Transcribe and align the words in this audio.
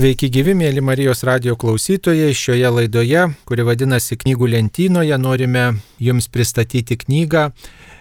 Sveiki 0.00 0.30
gyvi, 0.32 0.54
mėly 0.56 0.80
Marijos 0.80 1.20
radio 1.28 1.52
klausytojai. 1.60 2.30
Šioje 2.32 2.68
laidoje, 2.72 3.24
kuri 3.44 3.66
vadinasi 3.68 4.16
Knygų 4.16 4.46
lentynoje, 4.48 5.18
norime 5.20 5.64
Jums 6.00 6.24
pristatyti 6.32 6.96
knygą, 7.02 7.42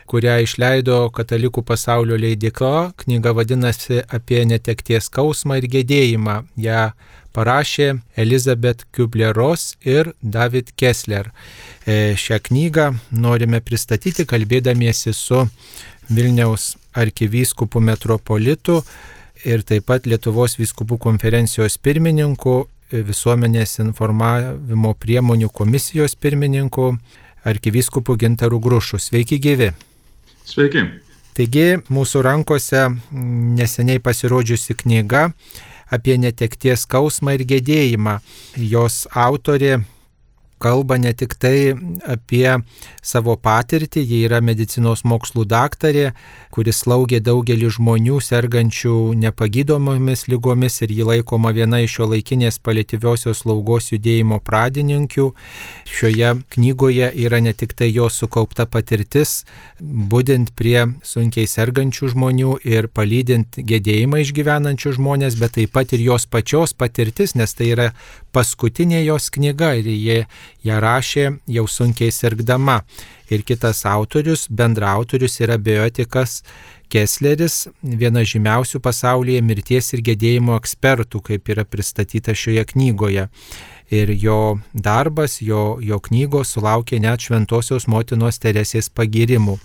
kurią 0.08 0.38
išleido 0.46 1.02
Katalikų 1.18 1.66
pasaulio 1.68 2.16
leidikla. 2.16 2.94
Knyga 3.04 3.36
vadinasi 3.36 4.00
Apie 4.16 4.46
netekties 4.48 5.12
skausmą 5.12 5.60
ir 5.60 5.68
gedėjimą. 5.76 6.38
Ja 6.56 6.94
parašė 7.35 7.90
Elizabeth 8.16 8.88
Kubleros 8.96 9.74
ir 9.84 10.13
David 10.24 10.72
Kessler. 10.79 11.34
E, 11.84 12.16
šią 12.16 12.40
knygą 12.47 12.94
norime 13.12 13.60
pristatyti 13.60 14.24
kalbėdamiesi 14.24 15.12
su 15.12 15.50
Vilniaus 16.08 16.77
arkivyskupu 16.95 17.84
metropolitu 17.84 18.86
ir 19.45 19.63
taip 19.63 19.88
pat 19.90 20.08
Lietuvos 20.09 20.58
vyskupų 20.59 20.98
konferencijos 21.02 21.77
pirmininku, 21.81 22.67
visuomenės 22.91 23.80
informavimo 23.84 24.95
priemonių 24.98 25.50
komisijos 25.54 26.16
pirmininku, 26.16 26.94
arkivyskupu 27.45 28.17
Gintaru 28.20 28.59
Grušu. 28.59 29.00
Sveiki 29.00 29.40
gyvi. 29.40 29.72
Sveiki. 30.45 30.86
Taigi 31.38 31.80
mūsų 31.88 32.23
rankose 32.26 32.88
neseniai 33.12 34.02
pasirodžiusi 34.04 34.76
knyga 34.81 35.30
apie 35.90 36.17
netekties 36.20 36.84
skausmą 36.86 37.38
ir 37.38 37.45
gedėjimą. 37.48 38.20
Jos 38.58 39.06
autorė 39.16 39.80
kalba 40.59 40.98
ne 40.99 41.13
tik 41.18 41.36
tai 41.40 41.73
apie 42.08 42.58
savo 43.02 43.36
patirtį, 43.40 44.04
ji 44.04 44.22
yra 44.27 44.41
medicinos 44.44 45.05
mokslų 45.08 45.45
daktarė, 45.50 46.12
kuris 46.54 46.84
slaugė 46.84 47.22
daugelį 47.23 47.72
žmonių 47.77 48.20
sergančių 48.23 48.95
nepagydomomis 49.23 50.27
lygomis 50.31 50.81
ir 50.86 50.94
ji 50.94 51.08
laikoma 51.08 51.53
viena 51.55 51.81
iš 51.84 52.00
šio 52.00 52.09
laikinės 52.14 52.59
paliatyviosios 52.64 53.44
slaugos 53.44 53.91
judėjimo 53.94 54.40
pradininkių. 54.45 55.30
Šioje 55.89 56.36
knygoje 56.56 57.09
yra 57.25 57.41
ne 57.44 57.53
tik 57.53 57.73
tai 57.80 57.89
jos 57.91 58.19
sukaupta 58.22 58.67
patirtis, 58.69 59.44
būdint 59.80 60.53
prie 60.59 60.86
sunkiai 61.08 61.47
sergančių 61.50 62.14
žmonių 62.14 62.58
ir 62.67 62.89
palydint 62.94 63.59
gedėjimą 63.72 64.23
išgyvenančių 64.25 64.95
žmonės, 65.00 65.39
bet 65.39 65.58
taip 65.58 65.73
pat 65.75 65.95
ir 65.95 66.03
jos 66.06 66.28
pačios 66.30 66.75
patirtis, 66.78 67.36
nes 67.36 67.53
tai 67.56 67.72
yra 67.73 67.89
paskutinė 68.36 69.03
jos 69.03 69.30
knyga 69.34 69.73
ir 69.80 69.89
jie 69.89 70.19
ją 70.66 70.80
rašė 70.83 71.25
jau 71.47 71.67
sunkiai 71.67 72.11
sirgdama. 72.11 72.81
Ir 73.30 73.45
kitas 73.45 73.83
autorius, 73.86 74.47
bendraautorius 74.50 75.39
yra 75.44 75.59
biotikas 75.61 76.41
Kessleris, 76.89 77.67
vienas 77.86 78.31
žymiausių 78.31 78.80
pasaulyje 78.81 79.44
mirties 79.45 79.91
ir 79.94 80.02
gedėjimo 80.08 80.56
ekspertų, 80.58 81.22
kaip 81.28 81.52
yra 81.53 81.66
pristatyta 81.66 82.33
šioje 82.33 82.64
knygoje. 82.72 83.28
Ir 83.94 84.09
jo 84.22 84.59
darbas, 84.73 85.39
jo, 85.41 85.78
jo 85.81 85.97
knygos 86.06 86.56
sulaukė 86.56 87.00
net 87.02 87.25
šventosios 87.25 87.88
motinos 87.89 88.38
Teresės 88.41 88.89
pagirimų. 88.94 89.58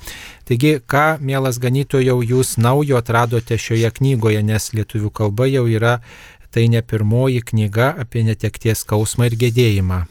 Taigi, 0.48 0.78
ką, 0.80 1.18
mielas 1.20 1.60
ganytojau, 1.60 2.22
jūs 2.24 2.56
naujo 2.60 3.00
atradote 3.00 3.60
šioje 3.60 3.92
knygoje, 4.00 4.40
nes 4.44 4.72
lietuvių 4.76 5.12
kalba 5.12 5.48
jau 5.48 5.66
yra 5.68 5.98
tai 6.54 6.68
ne 6.72 6.80
pirmoji 6.80 7.40
knyga 7.52 7.94
apie 8.00 8.24
netekties 8.24 8.84
skausmą 8.84 9.32
ir 9.32 9.40
gedėjimą. 9.40 10.04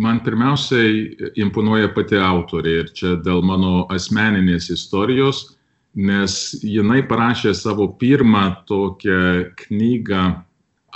Man 0.00 0.22
pirmiausiai 0.24 1.32
imponuoja 1.42 1.90
pati 1.92 2.16
autorė 2.16 2.78
ir 2.80 2.92
čia 2.96 3.16
dėl 3.20 3.42
mano 3.44 3.82
asmeninės 3.92 4.70
istorijos, 4.72 5.44
nes 5.92 6.54
jinai 6.64 7.02
parašė 7.04 7.52
savo 7.54 7.90
pirmą 8.00 8.46
tokią 8.68 9.52
knygą 9.64 10.22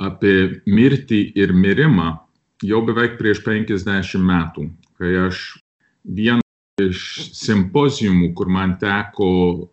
apie 0.00 0.62
mirtį 0.64 1.20
ir 1.36 1.52
mirimą 1.52 2.14
jau 2.64 2.80
beveik 2.86 3.18
prieš 3.20 3.42
50 3.44 4.22
metų, 4.24 4.70
kai 4.96 5.12
aš 5.26 5.42
vieną 6.04 6.40
iš 6.80 7.32
simpozijumų, 7.36 8.32
kur 8.36 8.48
man 8.52 8.76
teko 8.80 9.28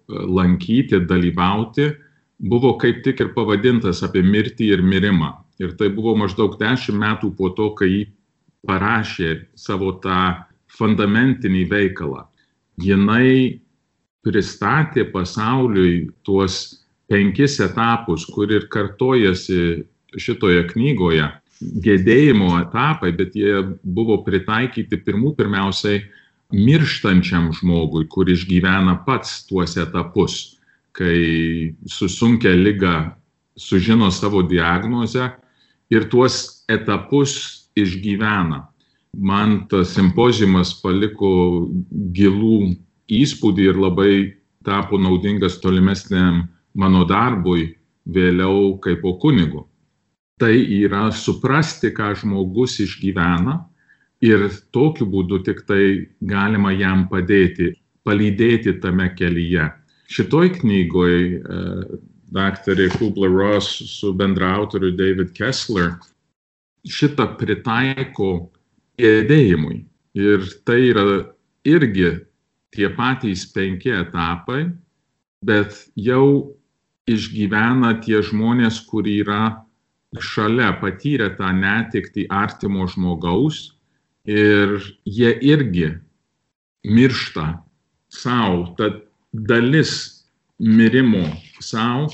lankyti, 0.08 1.00
dalyvauti, 1.08 1.94
buvo 2.40 2.74
kaip 2.80 3.04
tik 3.04 3.24
ir 3.24 3.32
pavadintas 3.36 4.04
apie 4.04 4.24
mirtį 4.24 4.74
ir 4.76 4.84
mirimą. 4.84 5.34
Ir 5.62 5.76
tai 5.80 5.92
buvo 5.94 6.16
maždaug 6.18 6.58
dešimt 6.60 7.00
metų 7.00 7.32
po 7.38 7.52
to, 7.56 7.70
kai 7.78 7.90
jį 7.92 8.04
parašė 8.68 9.32
savo 9.60 9.92
tą 10.04 10.46
fundamentinį 10.74 11.64
veikalą. 11.72 12.26
Jinai 12.82 13.60
pristatė 14.26 15.06
pasauliui 15.12 16.10
tuos 16.26 16.80
penkis 17.12 17.60
etapus, 17.62 18.26
kur 18.26 18.52
ir 18.52 18.70
kartojasi 18.72 19.84
šitoje 20.18 20.64
knygoje. 20.72 21.28
Gėdėjimo 21.84 22.50
etapai, 22.62 23.12
bet 23.16 23.36
jie 23.38 23.62
buvo 23.84 24.18
pritaikyti 24.26 24.98
pirmų 25.06 25.36
pirmiausiai 25.38 26.02
mirštančiam 26.54 27.52
žmogui, 27.56 28.08
kur 28.10 28.30
išgyvena 28.30 28.98
pats 29.06 29.44
tuos 29.48 29.78
etapus 29.80 30.54
kai 30.94 31.74
susunkia 31.90 32.54
lygą 32.54 33.12
sužino 33.58 34.12
savo 34.12 34.44
diagnozę 34.46 35.32
ir 35.90 36.06
tuos 36.10 36.64
etapus 36.70 37.63
išgyvena. 37.80 38.64
Man 39.14 39.68
tas 39.70 39.94
simpozijumas 39.94 40.74
paliko 40.82 41.68
gilų 42.18 42.74
įspūdį 43.14 43.68
ir 43.70 43.82
labai 43.82 44.14
tapo 44.66 44.98
naudingas 44.98 45.60
tolimesniam 45.62 46.48
mano 46.74 47.04
darbui 47.06 47.74
vėliau 48.10 48.80
kaip 48.82 49.04
po 49.04 49.18
kunigu. 49.22 49.68
Tai 50.42 50.54
yra 50.54 51.12
suprasti, 51.14 51.94
ką 51.94 52.16
žmogus 52.18 52.80
išgyvena 52.82 53.60
ir 54.26 54.50
tokiu 54.74 55.06
būdu 55.06 55.44
tik 55.46 55.62
tai 55.70 56.10
galima 56.26 56.74
jam 56.74 57.06
padėti, 57.12 57.76
palydėti 58.04 58.80
tame 58.82 59.12
kelyje 59.14 59.70
šitoj 60.14 60.52
knygoj 60.60 61.20
e, 61.24 61.62
daktarė 62.34 62.90
Kubla 62.98 63.30
Ross 63.32 63.82
su 63.90 64.14
bendraautoriu 64.18 64.94
David 64.98 65.34
Kessler 65.38 65.96
šitą 66.88 67.28
pritaiko 67.40 68.50
gedėjimui. 69.00 69.84
Ir 70.14 70.46
tai 70.68 70.80
yra 70.92 71.06
irgi 71.66 72.12
tie 72.74 72.90
patys 72.94 73.46
penki 73.54 73.94
etapai, 73.96 74.68
bet 75.46 75.88
jau 75.96 76.54
išgyvena 77.10 77.98
tie 78.04 78.22
žmonės, 78.24 78.84
kur 78.88 79.08
yra 79.10 79.64
šalia 80.22 80.74
patyrę 80.80 81.32
tą 81.38 81.50
netikti 81.58 82.28
artimo 82.30 82.86
žmogaus 82.88 83.74
ir 84.30 84.78
jie 85.06 85.34
irgi 85.42 85.90
miršta 86.86 87.64
savo. 88.10 88.76
Tad 88.78 89.02
dalis 89.34 90.24
mirimo 90.60 91.26
savo 91.60 92.12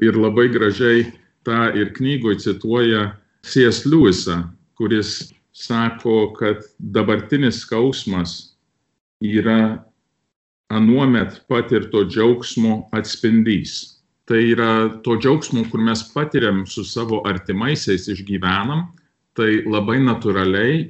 ir 0.00 0.16
labai 0.16 0.48
gražiai 0.48 1.04
tą 1.44 1.68
ir 1.76 1.92
knygoje 1.92 2.40
cituoja 2.40 3.12
C.S. 3.42 3.84
Lewisą, 3.86 4.42
kuris 4.78 5.32
sako, 5.52 6.32
kad 6.38 6.62
dabartinis 6.78 7.62
skausmas 7.62 8.54
yra 9.22 9.82
anuomet 10.72 11.42
patirto 11.48 12.04
džiaugsmo 12.08 12.88
atspindys. 12.96 13.98
Tai 14.24 14.38
yra 14.54 15.02
to 15.04 15.18
džiaugsmo, 15.18 15.66
kur 15.70 15.82
mes 15.82 16.04
patiriam 16.14 16.62
su 16.66 16.84
savo 16.86 17.20
artimaisiais 17.28 18.08
išgyvenam, 18.08 18.86
tai 19.36 19.62
labai 19.66 19.98
natūraliai, 20.00 20.86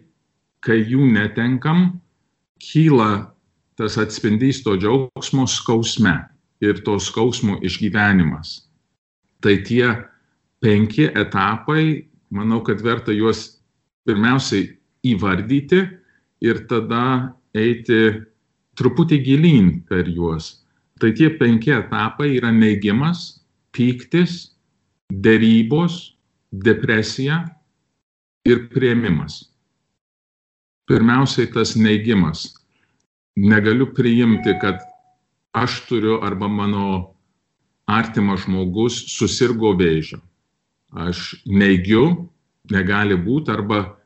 kai 0.62 0.82
jų 0.86 1.08
netenkam, 1.16 2.00
kyla 2.62 3.32
tas 3.80 3.96
atspindys 3.98 4.62
to 4.62 4.76
džiaugsmo 4.78 5.48
skausme 5.50 6.14
ir 6.62 6.84
to 6.86 6.98
skausmo 7.02 7.58
išgyvenimas. 7.64 8.68
Tai 9.42 9.56
tie 9.66 9.88
penki 10.62 11.08
etapai, 11.10 12.11
manau, 12.32 12.62
kad 12.64 12.80
verta 12.82 13.12
juos 13.12 13.60
pirmiausiai 14.08 14.72
įvardyti 15.12 15.82
ir 16.42 16.64
tada 16.70 17.34
eiti 17.54 18.24
truputį 18.78 19.18
gilyn 19.26 19.70
per 19.88 20.08
juos. 20.08 20.64
Tai 21.00 21.12
tie 21.16 21.28
penki 21.36 21.74
etapai 21.74 22.32
yra 22.38 22.52
neigimas, 22.54 23.42
pyktis, 23.74 24.54
dėrybos, 25.12 26.14
depresija 26.52 27.42
ir 28.48 28.68
prieimimas. 28.72 29.42
Pirmiausiai 30.88 31.50
tas 31.52 31.76
neigimas 31.76 32.50
negaliu 33.36 33.88
priimti, 33.94 34.54
kad 34.60 34.82
aš 35.52 35.82
turiu 35.88 36.20
arba 36.24 36.48
mano 36.48 37.14
artimas 37.88 38.44
žmogus 38.46 38.98
susirgo 39.16 39.72
vėžiu. 39.78 40.20
Aš 40.92 41.42
neigiu, 41.48 42.28
negali 42.72 43.16
būti, 43.16 43.52
arba, 43.52 43.96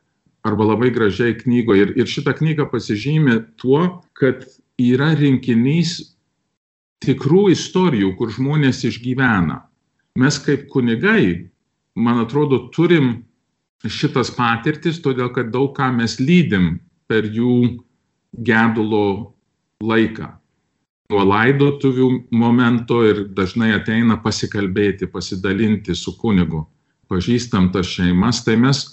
arba 0.47 0.69
labai 0.71 0.89
gražiai 0.95 1.35
knygoje. 1.35 1.83
Ir, 1.83 1.93
ir 1.99 2.11
šitą 2.11 2.33
knygą 2.37 2.69
pasižymė 2.71 3.41
tuo, 3.59 4.03
kad 4.15 4.45
yra 4.79 5.11
rinkinys 5.19 5.97
tikrų 7.03 7.49
istorijų, 7.53 8.13
kur 8.17 8.31
žmonės 8.33 8.85
išgyvena. 8.87 9.61
Mes 10.17 10.39
kaip 10.41 10.67
kunigai, 10.71 11.49
man 11.93 12.23
atrodo, 12.23 12.67
turim 12.73 13.27
šitas 13.85 14.31
patirtis, 14.33 15.01
todėl 15.03 15.29
kad 15.35 15.51
daug 15.53 15.75
ką 15.77 15.91
mes 15.93 16.17
lydim 16.23 16.79
per 17.07 17.27
jų 17.29 17.83
gedulo 18.33 19.35
laiką. 19.83 20.31
Nuo 21.11 21.23
laidotuvių 21.23 22.07
momento 22.35 22.99
ir 23.07 23.27
dažnai 23.31 23.71
ateina 23.77 24.17
pasikalbėti, 24.19 25.07
pasidalinti 25.07 25.95
su 25.95 26.17
kunigu. 26.19 26.65
Pažįstam 27.07 27.69
tas 27.71 27.87
šeimas, 27.87 28.43
tai 28.43 28.57
mes 28.59 28.83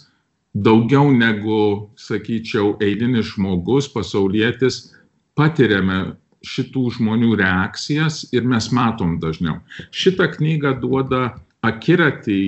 daugiau 0.54 1.10
negu, 1.10 1.90
sakyčiau, 1.98 2.76
eilinis 2.82 3.32
žmogus, 3.34 3.88
pasaulietis, 3.90 4.94
patiriame 5.34 6.14
šitų 6.44 6.84
žmonių 6.98 7.34
reakcijas 7.40 8.22
ir 8.36 8.46
mes 8.46 8.70
matom 8.74 9.18
dažniau. 9.22 9.58
Šitą 9.90 10.28
knygą 10.36 10.76
duoda 10.82 11.34
akiratį 11.64 12.40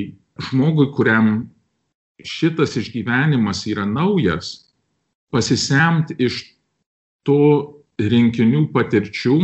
žmogui, 0.48 0.90
kuriam 0.94 1.48
šitas 2.22 2.76
išgyvenimas 2.78 3.64
yra 3.70 3.86
naujas, 3.88 4.70
pasisemti 5.32 6.16
iš 6.22 6.42
to 7.26 7.40
rinkinių 7.98 8.68
patirčių, 8.74 9.38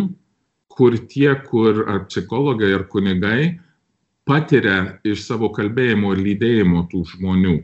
kur 0.73 0.97
tie, 1.11 1.33
kur 1.49 1.83
ar 1.89 2.07
psichologai, 2.09 2.73
ar 2.77 2.87
kunigai 2.89 3.59
patiria 4.29 4.99
iš 5.05 5.27
savo 5.27 5.51
kalbėjimo 5.55 6.15
ir 6.15 6.25
lydėjimo 6.29 6.87
tų 6.93 7.05
žmonių 7.15 7.59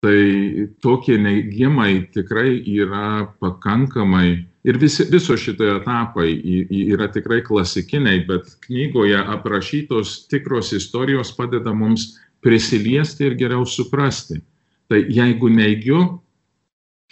tai 0.00 0.68
tokie 0.80 1.18
neigimai 1.20 2.08
tikrai 2.12 2.56
yra 2.64 3.28
pakankamai 3.40 4.46
ir 4.64 4.78
visi, 4.80 5.04
visos 5.12 5.42
šitie 5.44 5.68
etapai 5.76 6.32
yra 6.72 7.08
tikrai 7.12 7.42
klasikiniai, 7.44 8.24
bet 8.28 8.48
knygoje 8.64 9.20
aprašytos 9.20 10.24
tikros 10.32 10.72
istorijos 10.76 11.34
padeda 11.36 11.74
mums 11.76 12.14
prisiliesti 12.40 13.28
ir 13.28 13.36
geriau 13.36 13.66
suprasti. 13.68 14.40
Tai 14.88 15.04
jeigu 15.04 15.52
neigiu, 15.52 16.00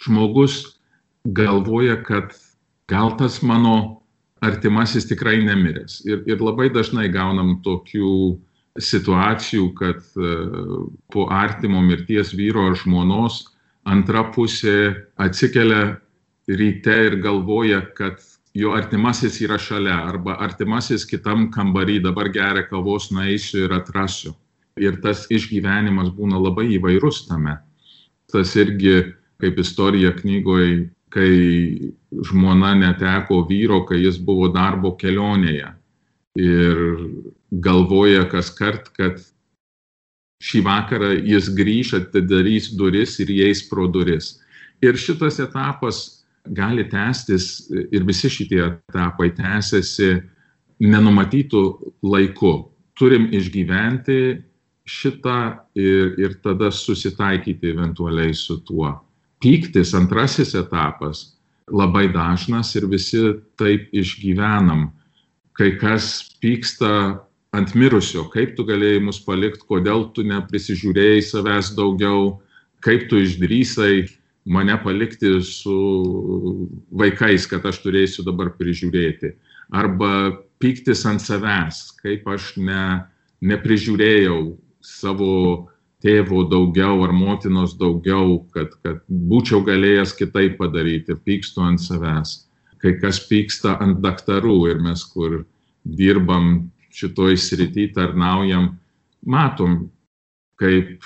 žmogus 0.01 0.63
galvoja, 1.23 1.99
kad 2.03 2.33
gal 2.89 3.13
tas 3.17 3.39
mano 3.45 4.01
artimasis 4.41 5.05
tikrai 5.05 5.37
nemiręs. 5.45 6.01
Ir, 6.09 6.23
ir 6.25 6.41
labai 6.41 6.71
dažnai 6.73 7.05
gaunam 7.13 7.59
tokių 7.61 8.39
situacijų, 8.79 9.69
kad 9.77 10.03
e, 10.15 10.33
po 11.11 11.27
artimo 11.31 11.81
mirties 11.83 12.33
vyro 12.35 12.69
ar 12.69 12.77
žmonos 12.79 13.43
antra 13.89 14.25
pusė 14.33 15.07
atsikelia 15.19 15.99
ryte 16.49 16.95
ir 17.07 17.19
galvoja, 17.23 17.81
kad 17.95 18.21
jo 18.57 18.73
artimasis 18.73 19.39
yra 19.45 19.59
šalia 19.61 19.99
arba 20.09 20.37
artimasis 20.41 21.05
kitam 21.07 21.49
kambarį 21.53 21.99
dabar 22.07 22.31
geria 22.33 22.65
kavos, 22.67 23.09
nueisiu 23.13 23.65
ir 23.67 23.75
atrasiu. 23.77 24.33
Ir 24.79 24.99
tas 25.03 25.25
išgyvenimas 25.29 26.09
būna 26.15 26.39
labai 26.39 26.69
įvairus 26.77 27.25
tame. 27.27 27.57
Tas 28.31 28.55
irgi 28.57 29.11
kaip 29.39 29.59
istorija 29.59 30.13
knygoje, 30.17 30.89
kai 31.09 31.33
žmona 32.29 32.75
neteko 32.77 33.41
vyro, 33.49 33.81
kai 33.87 34.03
jis 34.03 34.19
buvo 34.21 34.49
darbo 34.53 34.93
kelionėje. 34.99 35.71
Ir 36.39 36.81
galvoja 37.51 38.25
kas 38.29 38.51
kart, 38.53 38.89
kad 38.93 39.19
šį 40.43 40.61
vakarą 40.65 41.11
jis 41.17 41.49
grįž, 41.55 41.95
atidarys 41.99 42.71
duris 42.77 43.17
ir 43.19 43.31
įeis 43.33 43.65
pro 43.69 43.87
duris. 43.91 44.37
Ir 44.81 44.95
šitas 44.95 45.41
etapas 45.43 46.23
gali 46.55 46.85
tęstis 46.89 47.69
ir 47.91 48.05
visi 48.07 48.29
šitie 48.31 48.61
etapai 48.63 49.33
tęsiasi 49.35 50.21
nenumatytų 50.79 51.63
laiku. 52.07 52.69
Turim 52.95 53.27
išgyventi 53.35 54.39
šitą 54.89 55.59
ir, 55.75 56.15
ir 56.19 56.37
tada 56.43 56.71
susitaikyti 56.71 57.73
eventualiai 57.73 58.33
su 58.33 58.59
tuo. 58.65 58.93
Pyktis, 59.43 59.93
antrasis 59.95 60.55
etapas, 60.57 61.35
labai 61.71 62.09
dažnas 62.11 62.73
ir 62.75 62.87
visi 62.91 63.21
taip 63.59 63.91
išgyvenam. 63.95 64.89
Kai 65.55 65.75
kas 65.79 66.23
pyksta 66.39 67.19
ant 67.55 67.73
mirusio, 67.75 68.27
kaip 68.29 68.53
tu 68.57 68.65
galėjai 68.67 69.01
mus 69.03 69.19
palikti, 69.25 69.65
kodėl 69.69 70.09
tu 70.13 70.25
neprisižiūrėjai 70.27 71.21
savęs 71.25 71.73
daugiau, 71.77 72.37
kaip 72.85 73.07
tu 73.09 73.21
išdrysai 73.23 74.05
mane 74.49 74.75
palikti 74.83 75.35
su 75.45 75.79
vaikais, 77.01 77.47
kad 77.49 77.65
aš 77.69 77.81
turėsiu 77.83 78.25
dabar 78.27 78.53
prižiūrėti. 78.57 79.33
Arba 79.73 80.37
pyktis 80.61 81.03
ant 81.09 81.21
savęs, 81.21 81.89
kaip 82.01 82.27
aš 82.29 82.53
ne, 82.61 82.85
neprižiūrėjau 83.45 84.39
savo 84.85 85.33
tėvo 86.03 86.45
daugiau 86.47 87.03
ar 87.03 87.11
motinos 87.11 87.75
daugiau, 87.77 88.39
kad, 88.53 88.77
kad 88.85 89.01
būčiau 89.09 89.65
galėjęs 89.65 90.15
kitaip 90.15 90.57
padaryti, 90.61 91.17
pykstu 91.25 91.65
ant 91.65 91.81
savęs. 91.81 92.45
Kai 92.79 92.93
kas 93.01 93.19
pyksta 93.27 93.75
ant 93.83 93.99
daktarų 93.99 94.59
ir 94.71 94.77
mes, 94.79 95.01
kur 95.11 95.41
dirbam 95.83 96.69
šitoj 96.93 97.37
srity 97.37 97.89
tarnaujam, 97.95 98.73
matom, 99.25 99.89
kaip 100.59 101.03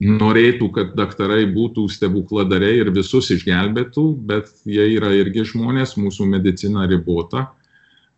norėtų, 0.00 0.70
kad 0.72 0.92
daktarai 0.96 1.44
būtų 1.52 1.86
stebukladariai 1.92 2.80
ir 2.80 2.90
visus 2.94 3.28
išgelbėtų, 3.34 4.04
bet 4.26 4.48
jie 4.64 4.86
yra 4.96 5.12
irgi 5.16 5.44
žmonės, 5.52 5.98
mūsų 6.00 6.28
medicina 6.30 6.86
ribota 6.88 7.50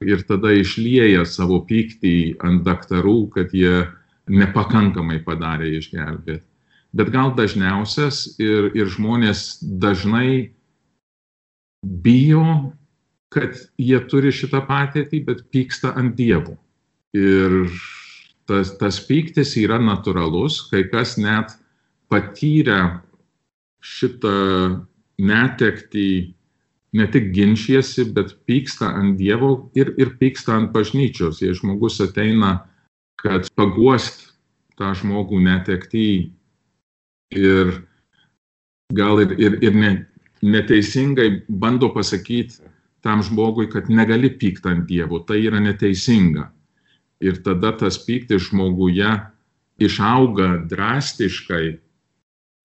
ir 0.02 0.22
tada 0.26 0.52
išlieja 0.54 1.24
savo 1.26 1.60
pyktį 1.66 2.38
ant 2.42 2.62
daktarų, 2.66 3.18
kad 3.34 3.54
jie 3.54 3.88
nepakankamai 4.30 5.20
padarė 5.26 5.72
išgelbėti. 5.78 6.46
Bet 6.92 7.08
gal 7.10 7.32
dažniausias 7.34 8.36
ir, 8.42 8.70
ir 8.76 8.90
žmonės 8.92 9.62
dažnai 9.62 10.52
bijo 11.82 12.72
kad 13.32 13.56
jie 13.80 13.98
turi 14.10 14.32
šitą 14.34 14.60
patirtį, 14.68 15.22
bet 15.28 15.46
pyksta 15.54 15.94
ant 15.98 16.14
dievų. 16.18 16.56
Ir 17.16 17.56
tas, 18.48 18.74
tas 18.80 19.00
pyktis 19.08 19.56
yra 19.60 19.78
natūralus, 19.80 20.60
kai 20.70 20.84
kas 20.92 21.16
net 21.20 21.54
patyrę 22.12 23.00
šitą 23.82 24.36
netekti 25.22 26.34
ne 26.92 27.06
tik 27.08 27.30
ginčiasi, 27.32 28.04
bet 28.12 28.34
pyksta 28.46 28.92
ant 28.98 29.16
Dievo 29.20 29.70
ir, 29.78 29.94
ir 30.00 30.16
pyksta 30.20 30.58
ant 30.58 30.72
bažnyčios. 30.74 31.40
Jei 31.40 31.56
žmogus 31.56 32.00
ateina, 32.04 32.66
kad 33.22 33.48
paguost 33.56 34.28
tą 34.76 34.92
žmogų 34.98 35.40
netekti 35.44 36.06
ir 37.32 37.72
gal 38.92 39.22
ir, 39.24 39.32
ir, 39.40 39.56
ir 39.64 39.78
ne, 39.78 39.92
neteisingai 40.44 41.44
bando 41.48 41.88
pasakyti, 41.94 42.60
tam 43.02 43.22
žmogui, 43.22 43.68
kad 43.70 43.90
negali 43.90 44.30
pykti 44.30 44.70
ant 44.70 44.86
Dievo, 44.86 45.20
tai 45.26 45.42
yra 45.42 45.60
neteisinga. 45.60 46.48
Ir 47.22 47.42
tada 47.42 47.72
tas 47.78 47.98
pyktis 48.02 48.48
žmoguje 48.48 49.10
išauga 49.82 50.62
drastiškai 50.70 51.64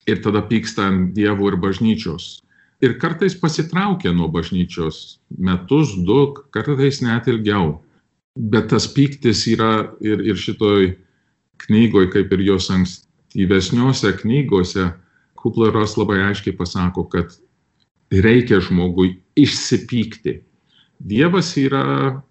ir 0.07 0.21
tada 0.23 0.43
pyksta 0.45 0.87
ant 0.91 1.13
Dievo 1.17 1.49
ir 1.49 1.57
bažnyčios. 1.61 2.41
Ir 2.81 2.93
kartais 3.01 3.33
pasitraukia 3.33 4.13
nuo 4.13 4.29
bažnyčios 4.29 5.17
metus, 5.33 5.95
du, 6.05 6.33
kartais 6.53 7.01
net 7.01 7.27
ilgiau. 7.27 7.79
Bet 8.37 8.69
tas 8.69 8.85
pyktis 8.93 9.47
yra 9.49 9.89
ir, 10.05 10.21
ir 10.21 10.37
šitoj 10.37 10.91
knygoje, 11.65 12.11
kaip 12.13 12.33
ir 12.37 12.45
jos 12.51 12.69
ankstyvesniuose 12.73 14.13
knygose, 14.21 14.91
Kupleras 15.37 15.93
labai 15.97 16.17
aiškiai 16.25 16.55
pasako, 16.57 17.03
kad 17.09 17.33
reikia 18.11 18.59
žmogui 18.63 19.17
išsipykti. 19.37 20.39
Dievas 20.99 21.53
yra 21.59 22.21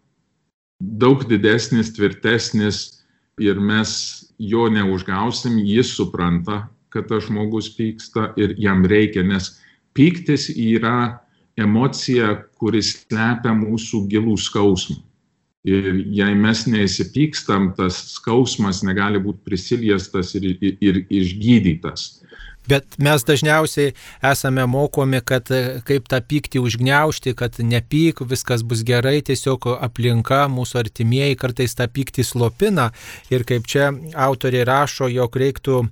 daug 0.80 1.25
didesnis, 1.28 1.92
tvirtesnis 1.97 3.02
ir 3.40 3.61
mes 3.61 3.92
jo 4.38 4.66
neužgausim, 4.73 5.59
jis 5.64 5.95
supranta, 5.97 6.66
kad 6.92 7.09
tas 7.09 7.26
žmogus 7.28 7.68
pyksta 7.76 8.33
ir 8.40 8.54
jam 8.61 8.85
reikia, 8.88 9.25
nes 9.25 9.54
pyktis 9.97 10.49
yra 10.50 11.18
emocija, 11.56 12.37
kuris 12.61 12.92
slepia 13.06 13.54
mūsų 13.56 14.06
gilų 14.11 14.37
skausmą. 14.40 15.00
Ir 15.66 15.97
jei 16.14 16.35
mes 16.38 16.62
neįsipykstam, 16.71 17.73
tas 17.75 17.97
skausmas 18.14 18.85
negali 18.87 19.18
būti 19.18 19.42
prisiliestas 19.49 20.37
ir, 20.38 20.52
ir, 20.62 20.76
ir 20.78 21.00
išgydytas. 21.11 22.04
Bet 22.66 22.96
mes 22.99 23.23
dažniausiai 23.26 23.92
esame 24.26 24.64
mokomi, 24.66 25.20
kad 25.23 25.50
e, 25.54 25.78
kaip 25.87 26.08
tą 26.11 26.18
pyktį 26.26 26.62
užgneušti, 26.66 27.35
kad 27.38 27.58
nepyk, 27.62 28.25
viskas 28.26 28.64
bus 28.66 28.82
gerai, 28.87 29.20
tiesiog 29.26 29.68
aplinka, 29.76 30.46
mūsų 30.50 30.80
artimieji 30.82 31.38
kartais 31.38 31.76
tą 31.78 31.87
pyktį 31.87 32.25
slopina. 32.26 32.88
Ir 33.30 33.46
kaip 33.46 33.68
čia 33.70 33.92
autoriai 34.26 34.66
rašo, 34.66 35.06
jog 35.12 35.38
reiktų 35.38 35.85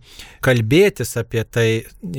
kalbėtis 0.45 1.15
apie 1.21 1.45
tai 1.47 1.69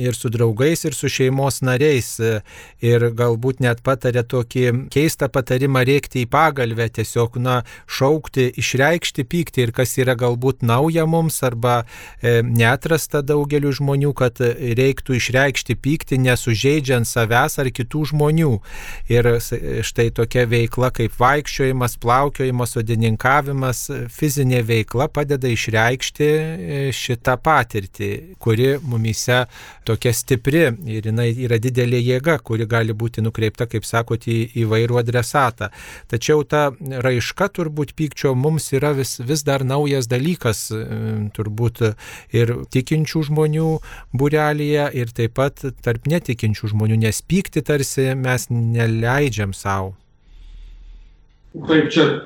ir 0.00 0.16
su 0.16 0.30
draugais, 0.32 0.86
ir 0.88 0.96
su 0.96 1.10
šeimos 1.12 1.60
nariais. 1.66 2.14
E, 2.20 2.40
ir 2.84 3.10
galbūt 3.16 3.60
net 3.64 3.82
patarė 3.84 4.24
tokį 4.24 4.64
keistą 4.92 5.28
patarimą 5.32 5.84
rėkti 5.86 6.24
į 6.24 6.30
pagalbę, 6.32 6.88
tiesiog, 6.96 7.36
na, 7.42 7.60
šaukti, 7.86 8.48
išreikšti 8.56 9.26
pyktį 9.28 9.66
ir 9.66 9.74
kas 9.76 9.96
yra 10.00 10.16
galbūt 10.18 10.64
nauja 10.66 11.06
mums 11.08 11.42
arba 11.46 11.82
e, 11.82 12.40
netrasta 12.40 13.20
daugeliu 13.26 13.74
žmonių, 13.76 14.16
kad 14.16 14.40
reiktų 14.78 15.16
išreikšti 15.18 15.76
pyktį 15.82 16.20
nesužeidžiant 16.26 17.08
savęs 17.08 17.58
ar 17.62 17.70
kitų 17.74 18.04
žmonių. 18.12 18.52
Ir 19.12 19.28
štai 19.86 20.08
tokia 20.14 20.46
veikla 20.50 20.90
kaip 20.94 21.14
vaikščiojimas, 21.20 21.96
plaukiojimas, 22.02 22.74
sodininkavimas, 22.76 23.82
fizinė 24.12 24.62
veikla 24.66 25.08
padeda 25.12 25.50
išreikšti 25.50 26.26
e, 26.26 26.80
šitą 26.94 27.36
patirtį, 27.42 28.10
kuri 28.42 28.76
mumise 28.82 29.44
tokia 29.86 30.12
stipri 30.16 30.66
ir 30.90 31.08
jinai 31.10 31.30
yra 31.46 31.58
didelė 31.62 32.00
jėga, 32.02 32.38
kuri 32.44 32.66
gali 32.68 32.96
būti 32.96 33.24
nukreipta, 33.24 33.68
kaip 33.70 33.86
sakote, 33.86 34.30
į 34.30 34.64
įvairių 34.64 35.00
adresatą. 35.00 35.70
Tačiau 36.10 36.44
ta 36.48 36.68
raiška 36.76 37.48
turbūt 37.56 37.94
pykčio 37.98 38.34
mums 38.38 38.70
yra 38.76 38.92
vis, 38.96 39.16
vis 39.22 39.44
dar 39.46 39.64
naujas 39.66 40.08
dalykas, 40.10 40.66
e, 40.74 40.82
turbūt 41.36 41.84
ir 42.36 42.54
tikinčių 42.72 43.24
žmonių 43.30 43.70
būrelėje 44.36 44.90
ir 44.94 45.12
taip 45.16 45.34
pat 45.36 45.64
tarp 45.82 46.06
netikinčių 46.06 46.72
žmonių, 46.72 46.98
nes 47.00 47.22
pykti 47.22 47.62
tarsi 47.62 48.14
mes 48.14 48.48
neleidžiam 48.50 49.52
savo. 49.54 49.96
Taip, 51.66 51.88
čia, 51.90 52.22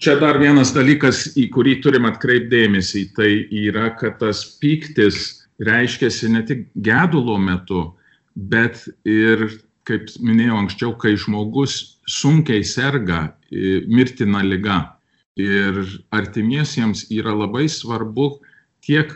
čia 0.00 0.16
dar 0.20 0.38
vienas 0.40 0.72
dalykas, 0.72 1.36
į 1.36 1.50
kurį 1.52 1.80
turim 1.82 2.06
atkreipdėmėsi, 2.08 3.12
tai 3.16 3.46
yra, 3.50 3.90
kad 3.92 4.18
tas 4.20 4.56
pyktis 4.60 5.46
reiškiasi 5.60 6.30
ne 6.32 6.42
tik 6.46 6.68
gedulo 6.80 7.36
metu, 7.38 7.92
bet 8.34 8.86
ir, 9.04 9.60
kaip 9.84 10.08
minėjau 10.20 10.62
anksčiau, 10.62 10.94
kai 10.96 11.16
žmogus 11.16 11.98
sunkiai 12.08 12.64
serga 12.64 13.34
mirtina 13.50 14.40
lyga. 14.42 14.96
Ir 15.40 15.76
artimiesiems 16.12 17.06
yra 17.12 17.32
labai 17.32 17.68
svarbu 17.70 18.40
tiek 18.84 19.12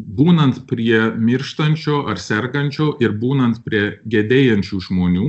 būnant 0.00 0.64
prie 0.70 0.98
mirštančio 1.16 2.04
ar 2.10 2.20
sergančio 2.20 2.94
ir 3.02 3.14
būnant 3.20 3.62
prie 3.64 4.00
gedėjančių 4.10 4.80
žmonių, 4.88 5.28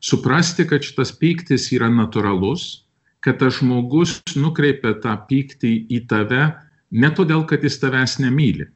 suprasti, 0.00 0.66
kad 0.68 0.84
šitas 0.84 1.12
pyktis 1.18 1.70
yra 1.74 1.90
natūralus, 1.92 2.84
kad 3.24 3.40
tas 3.42 3.58
žmogus 3.58 4.20
nukreipia 4.36 4.94
tą 5.02 5.16
pyktį 5.28 5.72
į 5.90 6.04
tave 6.10 6.44
ne 6.90 7.10
todėl, 7.14 7.44
kad 7.46 7.64
jis 7.64 7.78
tavęs 7.82 8.18
nemyli, 8.22 8.68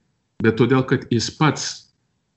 bet 0.42 0.58
todėl, 0.58 0.84
kad 0.86 1.06
jis 1.10 1.30
pats 1.38 1.68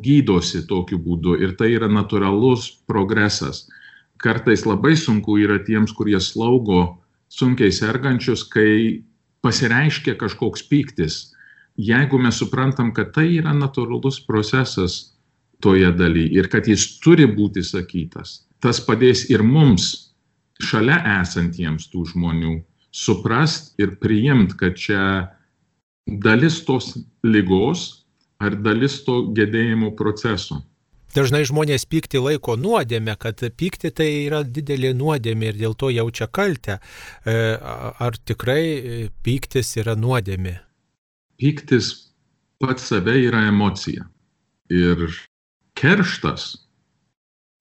gydosi 0.04 0.66
tokiu 0.68 1.00
būdu 1.00 1.38
ir 1.42 1.56
tai 1.60 1.74
yra 1.76 1.90
natūralus 1.92 2.70
progresas. 2.88 3.66
Kartais 4.22 4.66
labai 4.66 4.96
sunku 4.96 5.38
yra 5.42 5.60
tiems, 5.64 5.92
kurie 5.96 6.20
slaugo 6.24 6.98
sunkiai 7.32 7.72
sergančius, 7.74 8.46
kai 8.48 9.04
pasireiškia 9.44 10.16
kažkoks 10.20 10.64
pyktis 10.70 11.35
jeigu 11.78 12.20
mes 12.22 12.38
suprantam, 12.40 12.94
kad 12.94 13.14
tai 13.16 13.28
yra 13.38 13.54
natūralus 13.56 14.22
procesas 14.28 15.16
toje 15.64 15.92
dalyje 15.96 16.40
ir 16.40 16.50
kad 16.52 16.68
jis 16.68 17.00
turi 17.04 17.28
būti 17.28 17.64
sakytas, 17.64 18.46
tas 18.64 18.82
padės 18.84 19.28
ir 19.32 19.44
mums, 19.44 20.14
šalia 20.62 21.02
esantiems 21.20 21.90
tų 21.92 22.06
žmonių, 22.14 22.60
suprast 22.96 23.74
ir 23.80 23.98
priimt, 24.00 24.56
kad 24.60 24.78
čia 24.80 25.02
dalis 26.08 26.62
tos 26.68 26.94
lygos 27.26 28.06
ar 28.40 28.56
dalis 28.56 29.02
to 29.04 29.26
gedėjimo 29.36 29.92
proceso. 29.98 30.62
Dažnai 31.16 31.46
žmonės 31.48 31.86
pykti 31.88 32.20
laiko 32.20 32.58
nuodėmė, 32.60 33.14
kad 33.16 33.40
pykti 33.56 33.92
tai 33.96 34.08
yra 34.26 34.42
didelė 34.44 34.92
nuodėmė 35.00 35.54
ir 35.54 35.60
dėl 35.62 35.76
to 35.80 35.88
jaučia 35.94 36.28
kaltę. 36.28 36.82
E, 37.24 37.36
ar 37.56 38.18
tikrai 38.20 39.08
pyktis 39.24 39.78
yra 39.80 39.96
nuodėmė? 39.96 40.58
Pyktis 41.42 42.12
pats 42.62 42.90
save 42.90 43.16
yra 43.28 43.46
emocija. 43.50 44.08
Ir 44.72 45.08
kerštas 45.78 46.56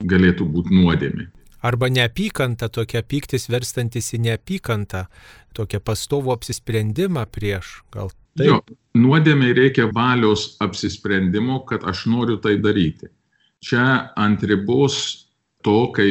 galėtų 0.05 0.47
būti 0.51 0.75
nuodėmė. 0.75 1.29
Arba 1.65 1.89
neapykanta, 1.89 2.69
tokia 2.69 3.01
pyktis 3.09 3.49
verstantis 3.49 4.11
į 4.13 4.21
neapykantą, 4.27 5.07
tokia 5.57 5.81
pastovų 5.81 6.35
apsisprendimą 6.35 7.25
prieš. 7.33 7.79
Gal 7.95 8.13
taip? 8.37 8.47
Jo, 8.51 8.59
nuodėmė 9.01 9.55
reikia 9.57 9.89
valios 9.93 10.59
apsisprendimo, 10.65 11.63
kad 11.69 11.87
aš 11.89 12.05
noriu 12.13 12.37
tai 12.45 12.59
daryti. 12.61 13.09
Čia 13.65 14.13
ant 14.21 14.45
ribos 14.45 15.25
to, 15.65 15.89
kai 15.97 16.11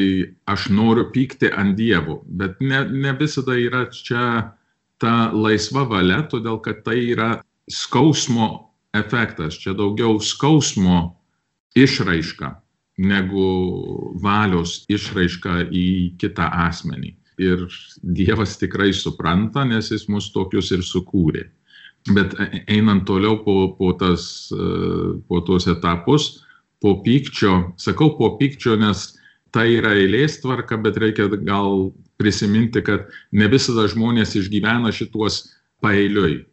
aš 0.50 0.72
noriu 0.74 1.06
pykti 1.14 1.52
ant 1.54 1.78
Dievo, 1.78 2.24
bet 2.26 2.58
ne, 2.62 2.82
ne 2.90 3.14
visada 3.20 3.54
yra 3.54 3.86
čia 3.94 4.56
ta 4.98 5.14
laisva 5.30 5.86
valia, 5.86 6.24
todėl 6.26 6.58
kad 6.66 6.82
tai 6.88 6.98
yra 7.14 7.36
skausmo 7.72 8.70
efektas, 8.94 9.58
čia 9.60 9.74
daugiau 9.78 10.20
skausmo 10.22 11.16
išraiška 11.76 12.54
negu 13.02 13.46
valios 14.22 14.84
išraiška 14.92 15.68
į 15.74 15.88
kitą 16.22 16.50
asmenį. 16.68 17.16
Ir 17.42 17.66
Dievas 18.04 18.60
tikrai 18.62 18.92
supranta, 18.94 19.64
nes 19.66 19.90
jis 19.90 20.06
mus 20.12 20.30
tokius 20.36 20.70
ir 20.76 20.84
sukūrė. 20.86 21.48
Bet 22.14 22.36
e, 22.38 22.62
einant 22.70 23.08
toliau 23.08 23.40
po, 23.42 23.74
po, 23.80 23.94
tas, 23.98 24.52
e, 24.54 25.18
po 25.26 25.42
tos 25.42 25.66
etapus, 25.72 26.44
po 26.84 27.00
pykčio, 27.02 27.74
sakau 27.82 28.12
po 28.20 28.36
pykčio, 28.38 28.76
nes 28.78 29.16
tai 29.56 29.80
yra 29.80 29.96
eilės 29.98 30.38
tvarka, 30.44 30.78
bet 30.78 31.00
reikia 31.02 31.30
gal 31.34 31.90
prisiminti, 32.22 32.84
kad 32.86 33.10
ne 33.32 33.50
visada 33.50 33.88
žmonės 33.90 34.36
išgyvena 34.38 34.94
šituos 34.94 35.48
paeiliui 35.82 36.44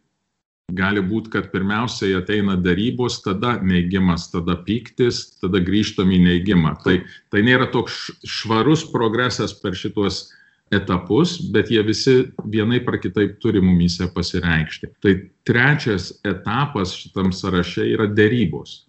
gali 0.75 1.01
būt 1.05 1.29
kad 1.33 1.49
pirmiausiai 1.53 2.15
ateina 2.19 2.57
darybos 2.59 3.19
tada 3.23 3.57
neigimas 3.63 4.29
tada 4.31 4.57
pyktis 4.65 5.23
tada 5.41 5.61
grįžtam 5.63 6.11
į 6.11 6.19
neigimą. 6.25 6.75
Tai 6.83 7.01
tai 7.33 7.43
nėra 7.47 7.69
toks 7.73 8.09
švarus 8.27 8.85
progresas 8.91 9.53
per 9.57 9.77
šituos 9.77 10.29
etapus 10.71 11.35
bet 11.51 11.71
jie 11.71 11.83
visi 11.83 12.15
vienaip 12.53 12.87
ar 12.87 12.99
kitaip 13.03 13.39
turi 13.43 13.63
mumyse 13.63 14.07
pasireikšti. 14.15 14.91
Tai 15.03 15.15
trečias 15.47 16.11
etapas 16.27 16.95
šitam 16.99 17.33
sąraše 17.35 17.87
yra 17.93 18.07
derybos. 18.07 18.85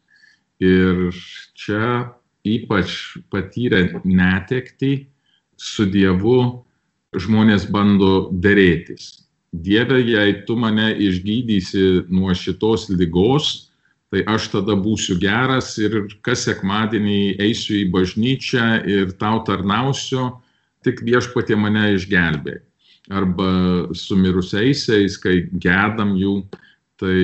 Ir 0.62 1.10
čia 1.58 2.12
ypač 2.46 3.16
patyrę 3.30 4.02
netektį 4.04 4.94
su 5.58 5.86
dievu 5.90 6.38
žmonės 7.18 7.66
bando 7.70 8.30
derėtis 8.32 9.21
Dieve, 9.52 10.00
jei 10.00 10.32
tu 10.46 10.56
mane 10.56 10.94
išgydysi 10.96 12.08
nuo 12.08 12.32
šitos 12.32 12.88
lygos, 12.88 13.68
tai 14.12 14.24
aš 14.28 14.48
tada 14.52 14.76
būsiu 14.76 15.18
geras 15.20 15.74
ir 15.80 16.06
kas 16.24 16.46
sekmadienį 16.48 17.36
eisiu 17.40 17.78
į 17.82 17.90
bažnyčią 17.92 18.68
ir 18.88 19.12
tau 19.20 19.42
tarnausiu, 19.44 20.30
tik 20.84 21.02
viešpatė 21.04 21.56
mane 21.56 21.92
išgelbė. 21.98 22.60
Arba 23.12 23.48
su 23.98 24.16
mirusiaisiais, 24.16 25.18
kai 25.20 25.42
gedam 25.60 26.14
jų, 26.16 26.36
tai 27.00 27.18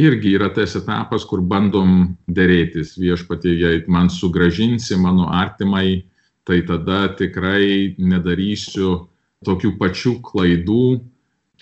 irgi 0.00 0.34
yra 0.36 0.50
tas 0.52 0.74
etapas, 0.76 1.24
kur 1.28 1.40
bandom 1.40 2.16
dėrėtis 2.28 2.98
viešpatė, 3.00 3.54
jei 3.54 3.82
man 3.88 4.10
sugražinsi 4.12 4.98
mano 5.00 5.30
artimai, 5.32 6.02
tai 6.44 6.60
tada 6.68 7.06
tikrai 7.16 7.94
nedarysiu 7.96 9.06
tokių 9.46 9.76
pačių 9.80 10.16
klaidų 10.24 10.84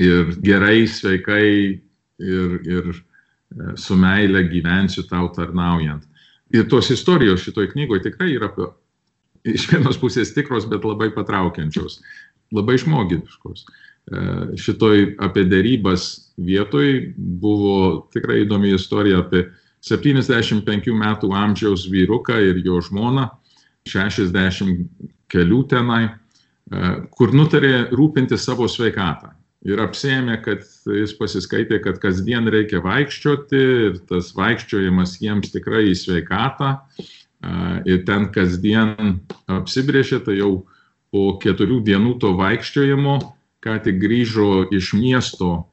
ir 0.01 0.35
gerai, 0.45 0.85
sveikai 0.89 1.47
ir, 2.21 2.55
ir 2.65 2.91
e, 2.93 3.75
su 3.81 3.97
meile 3.99 4.45
gyvensiu 4.49 5.05
tau 5.09 5.29
tarnaujant. 5.35 6.07
Ir 6.55 6.67
tos 6.71 6.91
istorijos 6.91 7.45
šitoj 7.45 7.71
knygoje 7.75 8.09
tikrai 8.09 8.33
yra 8.35 8.51
iš 9.47 9.69
vienos 9.71 9.99
pusės 10.01 10.35
tikros, 10.35 10.67
bet 10.69 10.85
labai 10.85 11.11
patraukiančios, 11.15 12.01
labai 12.53 12.77
žmogiškos. 12.81 13.65
E, 13.65 14.25
šitoj 14.61 15.15
apie 15.23 15.45
dėrybas 15.49 16.33
vietoj 16.41 17.13
buvo 17.17 18.09
tikrai 18.15 18.43
įdomi 18.45 18.75
istorija 18.75 19.23
apie 19.25 19.47
75 19.87 20.93
metų 20.93 21.31
amžiaus 21.37 21.87
vyruką 21.89 22.37
ir 22.51 22.61
jo 22.65 22.81
žmoną, 22.85 23.29
60 23.89 24.85
kelių 25.33 25.61
tenai 25.71 26.03
kur 26.71 27.35
nutarė 27.35 27.91
rūpinti 27.91 28.39
savo 28.39 28.69
sveikatą. 28.71 29.35
ir 29.67 29.81
apsėmė, 29.83 30.39
kad 30.45 30.65
jis 30.89 31.13
pasiskaitė, 31.19 31.81
kad 31.85 31.99
kasdien 32.01 32.49
reikia 32.49 32.81
vaikščioti 32.85 33.61
ir 33.89 33.99
tas 34.09 34.31
vaikščiojimas 34.37 35.19
jiems 35.21 35.53
tikrai 35.53 35.91
į 35.91 35.97
sveikatą. 36.01 36.79
Ir 37.89 38.03
ten 38.09 38.29
kasdien 38.33 39.21
apsibrėžė, 39.49 40.21
tai 40.25 40.39
jau 40.39 40.65
po 41.13 41.35
keturių 41.43 41.81
dienų 41.85 42.17
to 42.23 42.33
vaikščiojimo, 42.39 43.19
ką 43.65 43.77
tik 43.85 44.01
grįžo 44.01 44.71
iš 44.73 44.93
miesto 44.97 45.67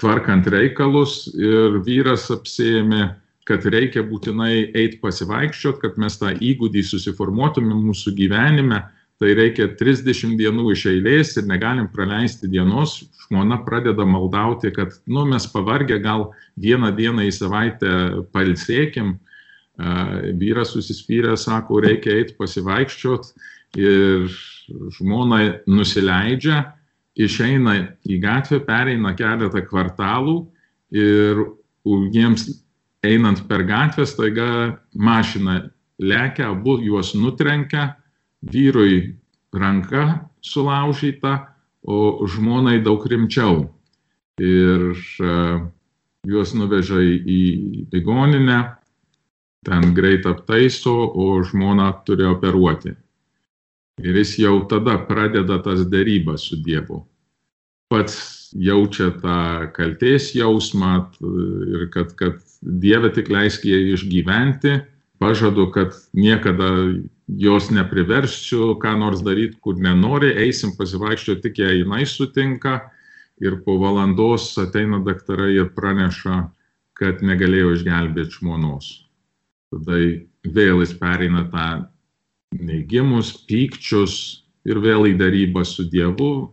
tvarkant 0.00 0.48
reikalus 0.48 1.26
ir 1.36 1.80
vyras 1.84 2.30
apsėmė, 2.32 3.12
kad 3.48 3.64
reikia 3.68 4.04
būtinai 4.06 4.70
eiti 4.78 5.00
pasivaikščiot, 5.02 5.80
kad 5.82 5.96
mes 6.00 6.16
tą 6.20 6.32
įgūdį 6.32 6.84
susiformuotume 6.86 7.74
mūsų 7.74 8.14
gyvenime 8.16 8.84
tai 9.22 9.36
reikia 9.38 9.68
30 9.78 10.34
dienų 10.34 10.72
iš 10.74 10.88
eilės 10.90 11.36
ir 11.38 11.46
negalim 11.46 11.86
praleisti 11.92 12.50
dienos. 12.50 12.96
Žmona 13.28 13.60
pradeda 13.62 14.02
maldauti, 14.08 14.72
kad, 14.74 14.96
nu, 15.06 15.22
mes 15.30 15.46
pavargę, 15.52 16.00
gal 16.02 16.32
vieną 16.58 16.90
dieną 16.96 17.28
į 17.28 17.34
savaitę 17.36 17.92
palsėkim. 18.34 19.14
Vyras 20.42 20.74
susispyrė, 20.74 21.36
sako, 21.38 21.78
reikia 21.84 22.18
eiti 22.18 22.34
pasivaikščiot 22.36 23.30
ir 23.78 24.26
žmona 24.98 25.40
nusileidžia, 25.70 26.64
išeina 27.14 27.78
į 28.02 28.18
gatvę, 28.22 28.60
pereina 28.66 29.14
keletą 29.16 29.62
kvartalų 29.68 30.36
ir 30.98 31.46
jiems 32.12 32.48
einant 33.06 33.46
per 33.48 33.64
gatvę 33.70 34.06
staiga 34.06 34.50
mašina 34.94 35.62
lekia, 36.02 36.50
abu 36.50 36.80
juos 36.82 37.14
nutrenkia 37.14 37.92
vyrui 38.42 39.16
ranka 39.54 40.28
sulaužyta, 40.42 41.48
o 41.82 42.26
žmonai 42.26 42.78
daug 42.82 43.02
rimčiau. 43.06 43.66
Ir 44.42 44.94
juos 46.26 46.54
nuveža 46.54 47.00
į 47.02 47.42
ligoninę, 47.92 48.60
ten 49.66 49.94
greit 49.94 50.26
aptaiso, 50.26 50.94
o 51.14 51.42
žmona 51.46 51.90
turi 52.06 52.26
operuoti. 52.26 52.94
Ir 54.02 54.18
jis 54.22 54.38
jau 54.40 54.62
tada 54.70 54.96
pradeda 55.06 55.60
tas 55.62 55.84
dėrybas 55.86 56.48
su 56.48 56.58
Dievu. 56.62 57.02
Pats 57.92 58.16
jaučia 58.56 59.10
tą 59.20 59.68
kalties 59.76 60.32
jausmą 60.34 60.94
ir 61.68 61.88
kad, 61.92 62.14
kad 62.16 62.40
Dieve 62.62 63.10
tik 63.12 63.28
leisk 63.30 63.66
jai 63.68 63.92
išgyventi, 63.92 64.78
pažadu, 65.22 65.68
kad 65.74 65.94
niekada 66.16 66.70
jos 67.28 67.70
nepriversiu, 67.70 68.74
ką 68.82 68.96
nors 68.98 69.22
daryti, 69.22 69.58
kur 69.62 69.78
nenori, 69.78 70.32
eisim 70.44 70.74
pasivaikščioti 70.78 71.42
tik 71.46 71.60
jei 71.62 71.82
jinai 71.82 72.04
sutinka 72.06 72.80
ir 73.42 73.60
po 73.64 73.78
valandos 73.80 74.52
ateina 74.58 75.00
daktarai 75.04 75.54
ir 75.56 75.70
praneša, 75.76 76.42
kad 76.98 77.22
negalėjo 77.24 77.72
išgelbėti 77.76 78.38
žmonos. 78.38 78.90
Tada 79.72 79.98
vėl 80.44 80.82
jis 80.82 80.92
pereina 81.00 81.46
tą 81.50 81.68
neigimus, 82.52 83.32
pykčius 83.48 84.44
ir 84.68 84.82
vėl 84.82 85.08
į 85.10 85.16
darybą 85.18 85.64
su 85.66 85.88
Dievu. 85.90 86.52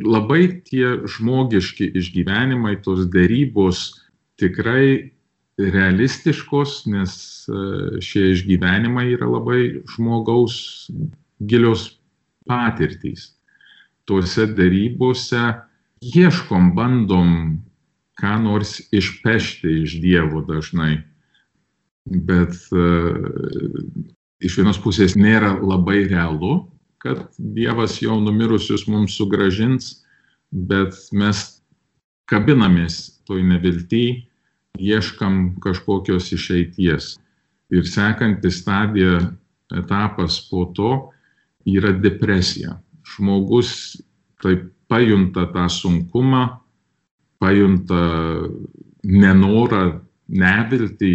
Labai 0.00 0.62
tie 0.64 1.00
žmogiški 1.04 1.90
išgyvenimai, 1.98 2.78
tos 2.84 3.04
darybos 3.12 4.00
tikrai 4.40 5.10
realistiškos, 5.74 6.84
nes 6.90 7.12
e, 7.48 7.62
šie 8.04 8.30
išgyvenimai 8.34 9.10
yra 9.14 9.28
labai 9.28 9.82
žmogaus 9.94 10.88
gilios 11.40 11.90
patirtys. 12.48 13.32
Tuose 14.08 14.46
darybose 14.56 15.42
ieškom, 16.00 16.72
bandom 16.74 17.60
ką 18.20 18.36
nors 18.42 18.78
išpešti 18.92 19.82
iš 19.84 19.96
Dievo 20.02 20.42
dažnai. 20.44 21.00
Bet 22.10 22.56
uh, 22.74 23.16
iš 24.42 24.56
vienos 24.58 24.80
pusės 24.82 25.14
nėra 25.16 25.54
labai 25.60 26.02
realu, 26.08 26.70
kad 27.00 27.28
Dievas 27.38 27.98
jau 28.02 28.18
numirusius 28.20 28.86
mums 28.90 29.16
sugražins, 29.16 30.00
bet 30.50 30.96
mes 31.16 31.44
kabinamės 32.28 33.22
toj 33.28 33.44
neviltyje 33.46 34.29
ieškam 34.78 35.56
kažkokios 35.60 36.32
išeities. 36.32 37.16
Ir 37.70 37.86
sekanti 37.86 38.50
stadija, 38.50 39.30
etapas 39.70 40.40
po 40.50 40.64
to 40.74 41.10
yra 41.66 41.92
depresija. 41.92 42.80
Žmogus 43.14 44.00
taip 44.42 44.70
pajunta 44.90 45.46
tą 45.52 45.68
sunkumą, 45.70 46.46
pajunta 47.38 48.00
nenorą, 49.06 50.00
neviltį, 50.28 51.14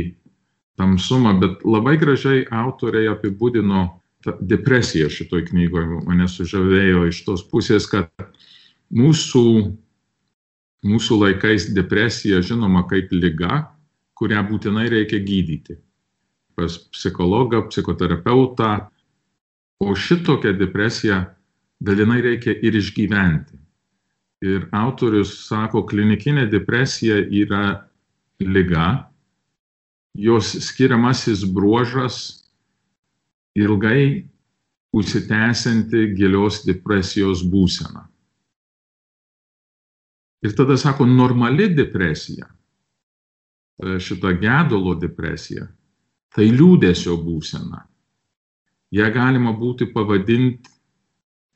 tamsumą, 0.80 1.36
bet 1.40 1.64
labai 1.68 1.96
gražiai 2.00 2.46
autoriai 2.52 3.10
apibūdino 3.12 3.86
depresiją 4.42 5.10
šitoj 5.12 5.46
knygoje. 5.52 6.02
Mane 6.08 6.28
sužavėjo 6.32 7.06
iš 7.12 7.22
tos 7.28 7.44
pusės, 7.52 7.88
kad 7.92 8.10
mūsų 8.96 9.46
mūsų 10.86 11.18
laikais 11.24 11.70
depresija 11.74 12.42
žinoma 12.46 12.86
kaip 12.90 13.12
lyga, 13.14 13.66
kurią 14.16 14.44
būtinai 14.50 14.88
reikia 14.92 15.20
gydyti. 15.24 15.80
Pas 16.56 16.78
psichologą, 16.94 17.66
psichoterapeutą. 17.70 18.88
O 19.84 19.92
šitokią 19.92 20.54
depresiją 20.56 21.26
dalinai 21.84 22.22
reikia 22.24 22.56
ir 22.64 22.78
išgyventi. 22.80 23.58
Ir 24.46 24.70
autorius 24.76 25.34
sako, 25.50 25.84
klinikinė 25.90 26.46
depresija 26.52 27.18
yra 27.44 27.66
lyga, 28.40 29.10
jos 30.16 30.54
skiriamasis 30.64 31.44
bruožas 31.52 32.46
ilgai 33.56 34.24
užsitęsianti 34.96 36.12
gilios 36.16 36.62
depresijos 36.68 37.44
būsena. 37.44 38.06
Ir 40.44 40.54
tada 40.56 40.78
sako, 40.78 41.06
normali 41.06 41.70
depresija, 41.74 42.48
e, 43.84 44.00
šita 44.00 44.36
gedulo 44.42 44.96
depresija, 45.00 45.68
tai 46.36 46.50
liūdėsio 46.52 47.16
būsena. 47.24 47.86
Ja 48.96 49.10
galima 49.12 49.54
būti 49.56 49.88
pavadinti, 49.94 50.70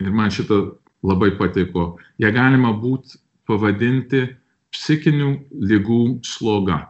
ir 0.02 0.12
man 0.16 0.32
šitą 0.32 0.62
labai 1.04 1.32
patiko, 1.38 1.98
ją 2.20 2.32
galima 2.36 2.72
būti 2.76 3.20
pavadinti 3.48 4.26
psichinių 4.74 5.30
lygų 5.70 6.02
sloga. 6.26 6.82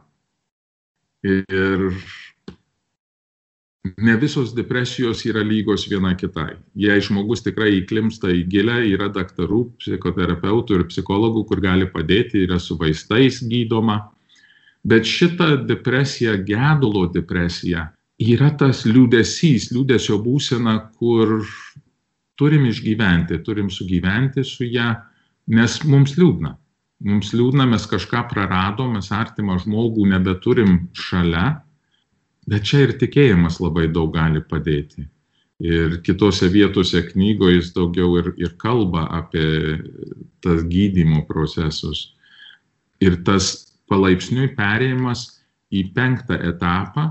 Ir 1.23 1.89
ne 3.98 4.15
visos 4.18 4.52
depresijos 4.56 5.24
yra 5.26 5.42
lygos 5.44 5.86
viena 5.89 6.12
kitai. 6.18 6.58
Jei 6.76 7.00
žmogus 7.04 7.44
tikrai 7.46 7.72
įklimsta 7.80 8.32
į 8.36 8.44
gilę, 8.52 8.80
yra 8.92 9.08
daktarų, 9.15 9.62
psichoterapeutų 9.80 10.80
ir 10.80 10.88
psichologų, 10.89 11.46
kur 11.48 11.62
gali 11.63 11.88
padėti, 11.88 12.44
yra 12.48 12.60
su 12.60 12.76
vaistais 12.80 13.39
gydoma. 13.39 14.02
Bet 14.84 15.08
šita 15.08 15.56
depresija, 15.68 16.36
gedulo 16.44 17.06
depresija, 17.13 17.89
yra 18.20 18.52
tas 18.60 18.86
liūdėsys, 18.88 19.72
liūdėsio 19.76 20.20
būsena, 20.24 20.76
kur 21.00 21.39
turim 22.39 22.68
išgyventi, 22.68 23.39
turim 23.44 23.72
sugyventi 23.72 24.44
su 24.48 24.68
ją, 24.68 24.94
nes 25.56 25.80
mums 25.88 26.15
liūdna. 26.20 26.56
Mums 27.08 27.32
liūdna, 27.32 27.63
mes 27.72 27.86
kažką 27.88 28.26
praradom, 28.28 28.98
mes 28.98 29.08
artimą 29.15 29.56
žmogų 29.63 30.08
nebeturim 30.12 30.89
šalia 30.96 31.62
Bet 32.49 32.65
čia 32.65 32.85
ir 32.88 32.95
tikėjimas 32.97 33.59
labai 33.62 33.88
daug 33.93 34.12
gali 34.15 34.41
padėti. 34.41 35.05
Ir 35.59 35.97
kitose 36.05 36.47
vietose 36.49 37.01
knygoje 37.09 37.57
jis 37.57 37.73
daugiau 37.75 38.15
ir, 38.21 38.29
ir 38.39 38.53
kalba 38.62 39.05
apie 39.17 39.77
tas 40.43 40.63
gydymo 40.71 41.25
procesus. 41.27 42.13
Ir 43.03 43.19
tas 43.27 43.51
palaipsniui 43.91 44.53
perėjimas 44.55 45.25
į 45.69 45.89
penktą 45.95 46.39
etapą, 46.49 47.09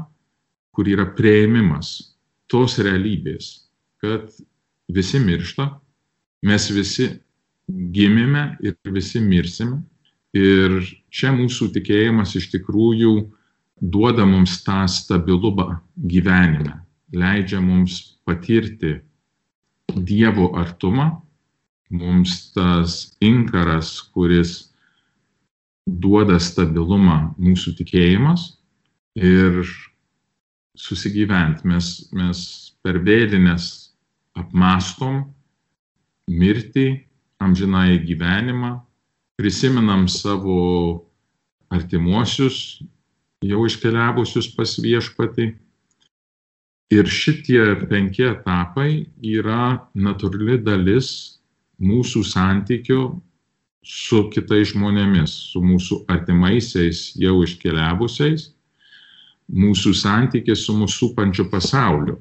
kur 0.73 0.89
yra 0.89 1.07
prieimimas 1.19 2.15
tos 2.49 2.79
realybės, 2.81 3.69
kad 4.01 4.33
visi 4.89 5.21
miršta, 5.21 5.69
mes 6.49 6.69
visi 6.73 7.11
gimėme 7.69 8.57
ir 8.65 8.79
visi 8.95 9.21
mirsime. 9.21 9.83
Ir 10.37 10.81
čia 11.13 11.33
mūsų 11.37 11.71
tikėjimas 11.77 12.35
iš 12.39 12.51
tikrųjų 12.53 13.13
duoda 13.81 14.27
mums 14.27 14.63
tą 14.65 14.87
stabilumą 14.89 15.79
gyvenime, 15.97 16.81
leidžia 17.13 17.61
mums 17.61 18.19
patirti 18.27 18.99
Dievo 19.89 20.53
artumą, 20.61 21.23
mums 21.91 22.53
tas 22.53 23.17
inkaras, 23.25 23.95
kuris 24.13 24.69
duoda 25.89 26.37
stabilumą 26.37 27.33
mūsų 27.41 27.73
tikėjimas 27.79 28.45
ir 29.17 29.65
susigyventi. 30.77 31.65
Mes, 31.73 31.89
mes 32.13 32.43
per 32.85 33.01
vėlinės 33.01 33.95
apmastom 34.37 35.25
mirtį, 36.29 37.01
amžinai 37.41 37.99
gyvenimą 38.05 38.77
prisimenam 39.39 40.05
savo 40.11 40.61
artimuosius, 41.73 42.83
jau 43.45 43.65
iškeliavusius 43.67 44.51
pas 44.57 44.75
viešpatį. 44.83 45.53
Ir 46.89 47.09
šitie 47.13 47.61
penki 47.89 48.25
etapai 48.31 49.07
yra 49.21 49.77
natūrali 49.93 50.57
dalis 50.65 51.11
mūsų 51.79 52.23
santykio 52.25 53.03
su 53.85 54.23
kitais 54.33 54.73
žmonėmis, 54.73 55.35
su 55.53 55.61
mūsų 55.61 56.01
artimaisiais 56.09 57.13
jau 57.21 57.43
iškeliavusiais, 57.45 58.51
mūsų 59.53 59.93
santykis 59.97 60.65
su 60.65 60.75
mūsų 60.77 60.97
supančiu 60.97 61.49
pasauliu. 61.53 62.17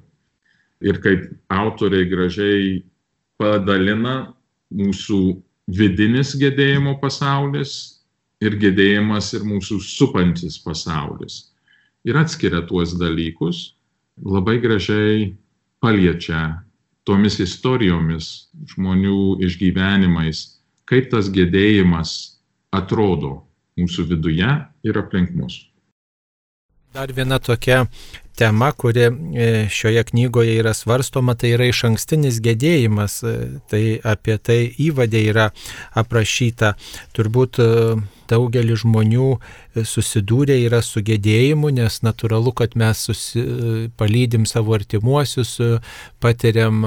Ir 0.83 0.99
kaip 1.01 1.31
autoriai 1.49 2.05
gražiai 2.11 2.83
padalina 3.39 4.33
mūsų 4.69 5.21
vidinis 5.67 6.35
gedėjimo 6.37 6.99
pasaulis 7.01 7.96
ir 8.43 8.57
gedėjimas 8.61 9.31
ir 9.37 9.45
mūsų 9.47 9.79
supantis 9.83 10.59
pasaulis. 10.61 11.47
Ir 12.07 12.17
atskiria 12.19 12.61
tuos 12.67 12.93
dalykus, 12.99 13.73
labai 14.23 14.57
gražiai 14.63 15.33
paliečia 15.83 16.63
tomis 17.07 17.39
istorijomis, 17.43 18.49
žmonių 18.73 19.39
išgyvenimais, 19.47 20.43
kaip 20.87 21.09
tas 21.11 21.31
gedėjimas 21.33 22.13
atrodo 22.75 23.41
mūsų 23.79 24.07
viduje 24.11 24.53
ir 24.87 24.99
aplink 24.99 25.33
mus. 25.37 25.59
Dar 26.93 27.11
viena 27.13 27.37
tokia 27.39 27.85
tema, 28.37 28.71
kuri 28.71 29.03
e, 29.05 29.11
šioje 29.69 30.03
knygoje 30.03 30.55
yra 30.61 30.73
svarstoma, 30.73 31.35
tai 31.35 31.51
yra 31.55 31.67
iš 31.69 31.83
ankstinis 31.89 32.39
gedėjimas. 32.43 33.19
E, 33.23 33.33
tai 33.69 33.81
apie 34.03 34.37
tai 34.37 34.59
įvadė 34.81 35.23
yra 35.31 35.49
aprašyta. 35.99 36.73
Turbūt 37.17 37.59
e, 37.61 37.67
daugelis 38.29 38.83
žmonių 38.83 39.29
susidūrė 39.87 40.57
yra 40.65 40.81
su 40.85 41.01
gedėjimu, 41.05 41.71
nes 41.77 42.01
natūralu, 42.05 42.53
kad 42.57 42.75
mes 42.79 43.03
susi, 43.07 43.43
palydim 43.97 44.45
savo 44.49 44.75
artimuosius, 44.77 45.55
patiriam 46.23 46.83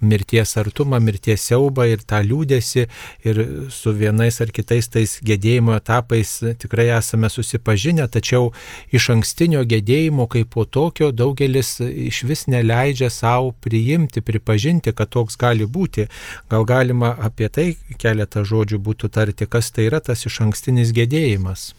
mirties 0.00 0.56
artumą, 0.60 1.00
mirties 1.02 1.46
siaubą 1.50 1.86
ir 1.90 2.02
tą 2.06 2.22
liūdėsi 2.26 2.86
ir 3.26 3.42
su 3.72 3.94
vienais 3.96 4.40
ar 4.42 4.52
kitais 4.54 4.90
tais 4.92 5.16
gedėjimo 5.26 5.76
etapais 5.76 6.36
tikrai 6.60 6.88
esame 6.96 7.30
susipažinę, 7.32 8.06
tačiau 8.12 8.52
iš 8.94 9.10
ankstinio 9.14 9.64
gedėjimo 9.68 10.28
kaip 10.30 10.52
po 10.54 10.64
tokio 10.64 11.12
daugelis 11.12 11.76
iš 11.80 12.22
vis 12.28 12.46
neleidžia 12.50 13.10
savo 13.12 13.52
priimti, 13.64 14.22
pripažinti, 14.24 14.92
kad 14.96 15.10
toks 15.14 15.38
gali 15.40 15.66
būti. 15.66 16.06
Gal 16.50 16.66
galima 16.68 17.14
apie 17.28 17.48
tai 17.52 17.66
keletą 18.00 18.44
žodžių 18.46 18.80
būtų 18.82 19.10
tarti, 19.12 19.46
kas 19.50 19.70
tai 19.74 19.88
yra 19.90 20.00
tas 20.00 20.25
iš 20.28 20.40
ankstinis 20.44 20.92
gedėjimas 20.96 21.70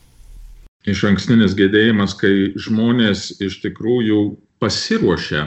iš 0.88 1.04
ankstinis 1.10 1.56
gedėjimas, 1.58 2.16
kai 2.18 2.54
žmonės 2.60 3.38
iš 3.44 3.60
tikrųjų 3.66 4.38
pasiruošia 4.62 5.44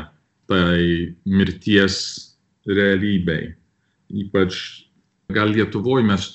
tai 0.50 1.16
mirties 1.24 1.96
realybei. 2.68 3.54
Ypač 4.10 4.58
gal 5.32 5.52
Lietuvoje 5.54 6.04
mes 6.10 6.26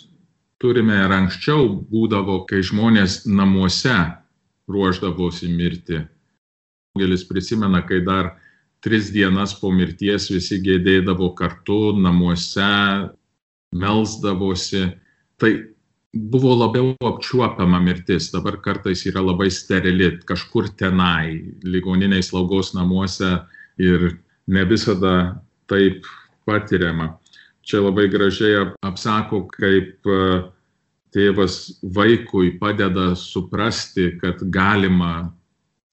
turime 0.62 0.98
ir 1.04 1.14
anksčiau 1.14 1.68
būdavo, 1.92 2.44
kai 2.50 2.64
žmonės 2.66 3.26
namuose 3.28 3.96
ruoždavosi 4.72 5.52
mirti. 5.54 6.02
Daugelis 6.96 7.26
prisimena, 7.28 7.84
kai 7.86 8.00
dar 8.08 8.38
tris 8.82 9.12
dienas 9.14 9.54
po 9.60 9.70
mirties 9.76 10.30
visi 10.32 10.62
gėdėdavo 10.64 11.34
kartu 11.38 11.92
namuose, 12.00 12.72
melsdavosi. 13.76 14.88
Tai 15.36 15.52
buvo 16.16 16.56
labiau 16.56 16.96
apčiuopiama 17.04 17.80
mirtis, 17.84 18.30
dabar 18.32 18.58
kartais 18.64 19.04
yra 19.10 19.22
labai 19.22 19.50
sterili, 19.52 20.14
kažkur 20.26 20.70
tenai, 20.80 21.44
ligoniniai 21.64 22.24
slaugos 22.24 22.74
namuose 22.74 23.32
ir 23.78 24.18
ne 24.48 24.64
visada 24.66 25.42
taip 25.68 26.08
patiriama. 26.48 27.18
Čia 27.66 27.82
labai 27.82 28.08
gražiai 28.14 28.62
apsako, 28.86 29.46
kaip 29.52 30.06
e, 30.06 30.20
tėvas 31.16 31.82
vaikui 31.82 32.54
padeda 32.62 33.16
suprasti, 33.18 34.14
kad 34.22 34.44
galima 34.54 35.32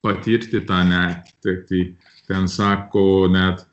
patirti 0.05 0.61
tą 0.69 0.83
netekti. 0.87 1.95
Ten 2.29 2.47
sako 2.49 3.27
net, 3.33 3.65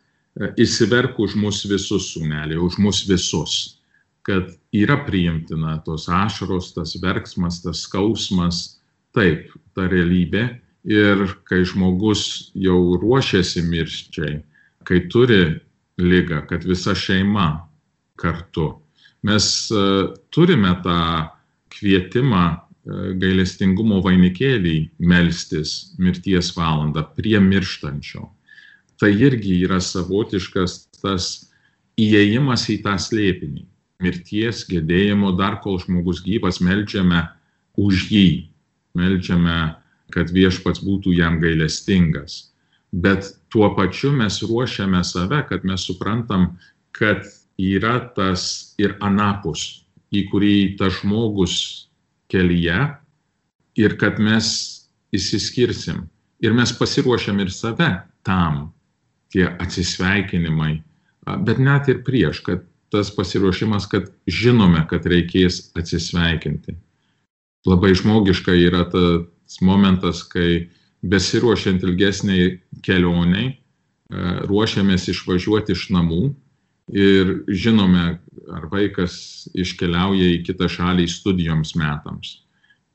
įsiverk 0.57 1.19
už 1.19 1.35
mus 1.37 1.65
visus, 1.69 2.13
sunelį, 2.15 2.57
už 2.57 2.79
mus 2.81 3.03
visus 3.09 3.78
kad 4.21 4.51
yra 4.75 4.97
priimtina 5.05 5.77
tos 5.85 6.07
ašaros, 6.11 6.73
tas 6.75 6.95
verksmas, 7.01 7.61
tas 7.63 7.83
skausmas, 7.85 8.79
taip, 9.15 9.49
ta 9.75 9.87
realybė. 9.89 10.49
Ir 10.89 11.25
kai 11.49 11.63
žmogus 11.67 12.51
jau 12.55 12.95
ruošiasi 13.01 13.65
mirščiai, 13.67 14.39
kai 14.87 15.01
turi 15.11 15.59
lygą, 15.99 16.45
kad 16.47 16.63
visa 16.63 16.95
šeima 16.95 17.49
kartu, 18.19 18.71
mes 19.27 19.45
uh, 19.75 20.15
turime 20.31 20.71
tą 20.85 21.01
kvietimą 21.75 22.45
uh, 22.55 23.09
gailestingumo 23.19 23.99
vainikėlį 24.05 24.77
melstis 25.03 25.95
mirties 25.99 26.53
valandą 26.55 27.03
prie 27.17 27.37
mirštančio. 27.43 28.29
Tai 28.99 29.11
irgi 29.11 29.59
yra 29.67 29.81
savotiškas 29.83 30.79
tas 31.03 31.27
įėjimas 31.99 32.65
į 32.71 32.79
tą 32.87 32.95
slėpinį 32.99 33.68
mirties, 33.99 34.63
gedėjimo, 34.69 35.33
dar 35.35 35.59
kol 35.63 35.79
žmogus 35.81 36.21
gyvas, 36.23 36.61
melžiame 36.63 37.25
už 37.79 38.07
jį, 38.11 38.29
melžiame, 38.95 39.75
kad 40.13 40.31
viešpats 40.33 40.81
būtų 40.83 41.13
jam 41.17 41.37
gailestingas. 41.43 42.49
Bet 42.91 43.27
tuo 43.53 43.69
pačiu 43.75 44.13
mes 44.15 44.39
ruošiame 44.41 45.03
save, 45.05 45.43
kad 45.49 45.67
mes 45.67 45.83
suprantam, 45.85 46.55
kad 46.95 47.27
yra 47.59 47.99
tas 48.15 48.73
ir 48.81 48.95
anapus, 49.05 49.83
į 50.15 50.25
kurį 50.31 50.55
tas 50.79 50.95
žmogus 51.01 51.55
kelyje 52.31 52.79
ir 53.77 53.97
kad 53.99 54.17
mes 54.23 54.47
įsiskirsim. 55.13 56.07
Ir 56.39 56.55
mes 56.55 56.71
pasiruošiam 56.71 57.43
ir 57.43 57.51
save 57.51 57.91
tam, 58.23 58.69
tie 59.29 59.45
atsisveikinimai, 59.59 60.79
bet 61.45 61.59
net 61.61 61.91
ir 61.91 62.01
prieš, 62.07 62.39
kad 62.47 62.63
tas 62.91 63.11
pasiruošimas, 63.15 63.87
kad 63.89 64.09
žinome, 64.27 64.81
kad 64.89 65.05
reikės 65.05 65.69
atsisveikinti. 65.77 66.75
Labai 67.67 67.93
žmogiška 67.97 68.55
yra 68.55 68.85
tas 68.89 69.59
momentas, 69.61 70.23
kai 70.23 70.69
besiruošiant 71.05 71.83
ilgesniai 71.83 72.59
kelioniai, 72.85 73.51
e, 73.53 73.57
ruošiamės 74.49 75.09
išvažiuoti 75.13 75.75
iš 75.75 75.89
namų 75.95 76.33
ir 76.93 77.43
žinome, 77.47 78.19
ar 78.49 78.65
vaikas 78.71 79.47
iškeliauja 79.53 80.33
į 80.35 80.43
kitą 80.47 80.69
šalį 80.71 81.05
studijoms 81.07 81.75
metams. 81.77 82.39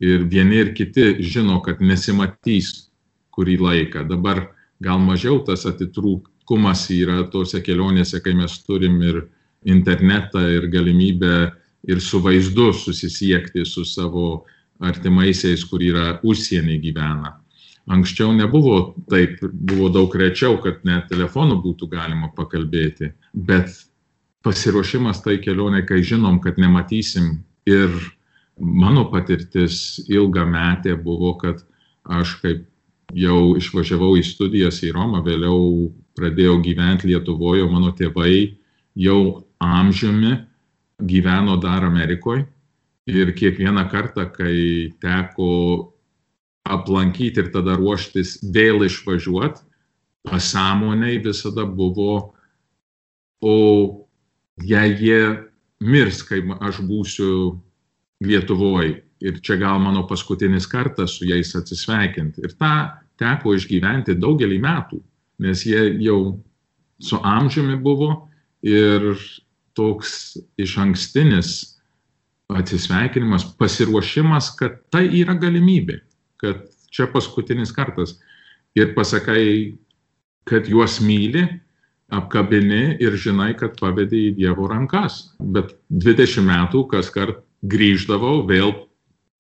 Ir 0.02 0.26
vieni 0.28 0.58
ir 0.64 0.72
kiti 0.74 1.14
žino, 1.22 1.60
kad 1.62 1.80
nesimatys 1.80 2.90
kurį 3.34 3.58
laiką. 3.62 4.04
Dabar 4.08 4.48
gal 4.82 4.98
mažiau 5.02 5.38
tas 5.46 5.64
atitrūkumas 5.68 6.88
yra 6.94 7.22
tose 7.30 7.62
kelionėse, 7.62 8.20
kai 8.22 8.34
mes 8.34 8.58
turim 8.66 9.00
ir 9.02 9.22
internetą 9.64 10.42
ir 10.56 10.68
galimybę 10.72 11.52
ir 11.88 12.00
su 12.00 12.20
vaizdu 12.20 12.72
susisiekti 12.72 13.64
su 13.66 13.84
savo 13.84 14.44
artimaisiais, 14.80 15.64
kur 15.68 15.82
yra 15.84 16.18
užsienį 16.24 16.78
gyvena. 16.82 17.34
Anksčiau 17.84 18.32
nebuvo 18.32 18.94
taip, 19.12 19.42
buvo 19.42 19.90
daug 19.92 20.14
rečiau, 20.16 20.56
kad 20.64 20.80
net 20.88 21.10
telefonu 21.10 21.58
būtų 21.60 21.90
galima 21.92 22.30
pakalbėti, 22.36 23.10
bet 23.34 23.72
pasiruošimas 24.44 25.20
tai 25.24 25.36
kelionė, 25.44 25.84
kai 25.88 26.00
žinom, 26.04 26.40
kad 26.40 26.56
nematysim 26.60 27.42
ir 27.68 27.92
mano 28.58 29.04
patirtis 29.12 30.00
ilgą 30.08 30.46
metę 30.48 30.96
buvo, 30.96 31.34
kad 31.40 31.60
aš 32.04 32.38
kaip 32.40 32.64
jau 33.12 33.54
išvažiavau 33.58 34.14
į 34.16 34.24
studijas 34.26 34.80
į 34.84 34.94
Romą, 34.96 35.20
vėliau 35.24 35.90
pradėjau 36.16 36.58
gyventi 36.64 37.10
Lietuvoje, 37.10 37.66
mano 37.68 37.92
tėvai 37.96 38.56
jau 38.96 39.43
amžiumi 39.64 40.36
gyveno 41.00 41.56
dar 41.60 41.84
Amerikoje 41.84 42.46
ir 43.06 43.34
kiekvieną 43.36 43.88
kartą, 43.90 44.28
kai 44.32 44.92
teko 45.02 45.50
aplankyti 46.64 47.42
ir 47.42 47.50
tada 47.52 47.76
ruoštis 47.76 48.38
vėl 48.54 48.86
išvažiuoti, 48.86 49.60
pasąmoniai 50.24 51.18
visada 51.24 51.66
buvo, 51.68 52.32
o 53.44 53.56
jei 54.64 54.94
jie 54.96 55.20
mirs, 55.84 56.22
kai 56.24 56.40
aš 56.60 56.80
būsiu 56.88 57.60
Lietuvoje 58.24 59.02
ir 59.20 59.40
čia 59.44 59.56
gal 59.60 59.80
mano 59.82 60.04
paskutinis 60.08 60.64
kartas 60.70 61.18
su 61.18 61.26
jais 61.28 61.50
atsisveikinti. 61.58 62.44
Ir 62.46 62.54
tą 62.56 62.74
teko 63.20 63.52
išgyventi 63.56 64.14
daugelį 64.16 64.58
metų, 64.62 65.00
nes 65.44 65.64
jie 65.66 65.82
jau 66.06 66.38
su 67.02 67.18
amžiumi 67.20 67.76
buvo 67.82 68.28
ir 68.64 69.12
toks 69.76 70.36
iš 70.60 70.76
ankstinis 70.82 71.54
atsisveikinimas, 72.54 73.46
pasiruošimas, 73.58 74.52
kad 74.58 74.78
tai 74.92 75.06
yra 75.16 75.34
galimybė, 75.40 76.00
kad 76.40 76.64
čia 76.94 77.08
paskutinis 77.10 77.72
kartas. 77.74 78.18
Ir 78.76 78.92
pasakai, 78.96 79.74
kad 80.48 80.68
juos 80.68 80.98
myli, 81.02 81.46
apkabini 82.14 82.98
ir 83.02 83.16
žinai, 83.18 83.52
kad 83.58 83.78
pavedė 83.80 84.28
į 84.28 84.32
Dievo 84.38 84.68
rankas. 84.70 85.34
Bet 85.38 85.74
20 85.90 86.44
metų 86.46 86.84
kas 86.90 87.10
kart 87.14 87.40
grįždavau, 87.64 88.42
vėl 88.48 88.74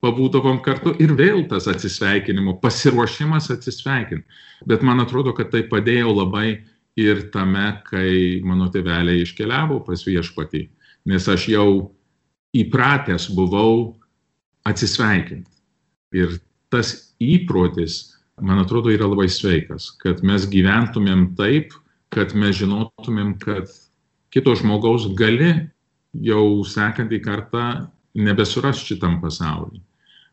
pabūdavom 0.04 0.60
kartu 0.64 0.94
ir 1.00 1.14
vėl 1.16 1.44
tas 1.48 1.68
atsisveikinimo, 1.70 2.58
pasiruošimas 2.62 3.50
atsisveikinti. 3.54 4.24
Bet 4.68 4.84
man 4.84 5.00
atrodo, 5.04 5.34
kad 5.36 5.52
tai 5.52 5.64
padėjo 5.68 6.12
labai 6.12 6.64
ir 7.00 7.28
tame, 7.34 7.66
kai 7.88 8.40
mano 8.46 8.70
tėveliai 8.72 9.24
iškeliavo 9.24 9.80
pas 9.86 10.04
viešpatį, 10.06 10.64
nes 11.10 11.28
aš 11.28 11.48
jau 11.50 11.68
įpratęs 12.54 13.28
buvau 13.34 13.96
atsisveikinti. 14.66 15.50
Ir 16.14 16.38
tas 16.70 16.94
įprotis, 17.22 18.14
man 18.40 18.62
atrodo, 18.62 18.92
yra 18.94 19.08
labai 19.10 19.26
sveikas, 19.30 19.90
kad 20.02 20.22
mes 20.26 20.46
gyventumėm 20.50 21.32
taip, 21.38 21.74
kad 22.14 22.34
mes 22.38 22.56
žinotumėm, 22.60 23.34
kad 23.42 23.70
kito 24.34 24.54
žmogaus 24.58 25.08
gali 25.18 25.52
jau 26.22 26.62
sekantį 26.66 27.20
kartą 27.24 27.64
nebesuras 28.14 28.82
šitam 28.86 29.18
pasauliu. 29.22 29.82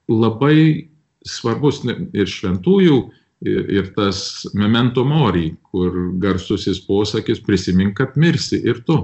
Labai 0.09 0.89
svarbus 1.25 1.81
ir 1.85 2.29
šventųjų, 2.29 2.97
ir, 3.41 3.65
ir 3.69 3.89
tas 3.95 4.45
memento 4.53 5.03
mori, 5.07 5.51
kur 5.71 6.13
garsusis 6.21 6.81
posakis 6.85 7.41
prisimink, 7.43 7.97
kad 7.97 8.17
mirsi 8.19 8.61
ir 8.63 8.83
tu. 8.87 8.99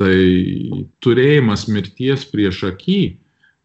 Tai 0.00 0.16
turėjimas 1.04 1.66
mirties 1.68 2.24
prieš 2.30 2.64
akį 2.70 3.00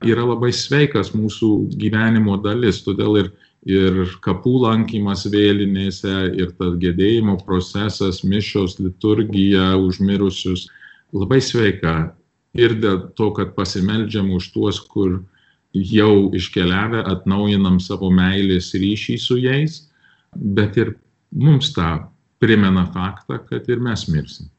yra 0.04 0.26
labai 0.28 0.52
sveikas 0.54 1.14
mūsų 1.16 1.52
gyvenimo 1.80 2.36
dalis. 2.44 2.82
Todėl 2.84 3.20
ir, 3.22 3.30
ir 3.68 4.02
kapų 4.26 4.58
lankymas 4.66 5.26
vėlinėse, 5.32 6.16
ir 6.36 6.52
tas 6.60 6.76
gedėjimo 6.82 7.38
procesas, 7.46 8.24
mišios, 8.24 8.80
liturgija 8.82 9.76
užmirusius 9.80 10.68
labai 11.16 11.40
sveika. 11.44 12.14
Ir 12.56 12.78
dėl 12.80 13.10
to, 13.20 13.32
kad 13.36 13.56
pasimeldžiam 13.56 14.32
už 14.36 14.52
tuos, 14.54 14.80
kur 14.80 15.22
jau 15.76 16.32
iškeliavę, 16.36 17.04
atnaujinam 17.12 17.80
savo 17.84 18.10
meilės 18.14 18.72
ryšį 18.80 19.18
su 19.20 19.38
jais, 19.42 19.82
bet 20.36 20.78
ir 20.80 20.96
mums 21.36 21.74
tą 21.76 22.08
primena 22.40 22.86
faktą, 22.94 23.40
kad 23.50 23.68
ir 23.70 23.84
mes 23.84 24.08
mirsim. 24.12 24.50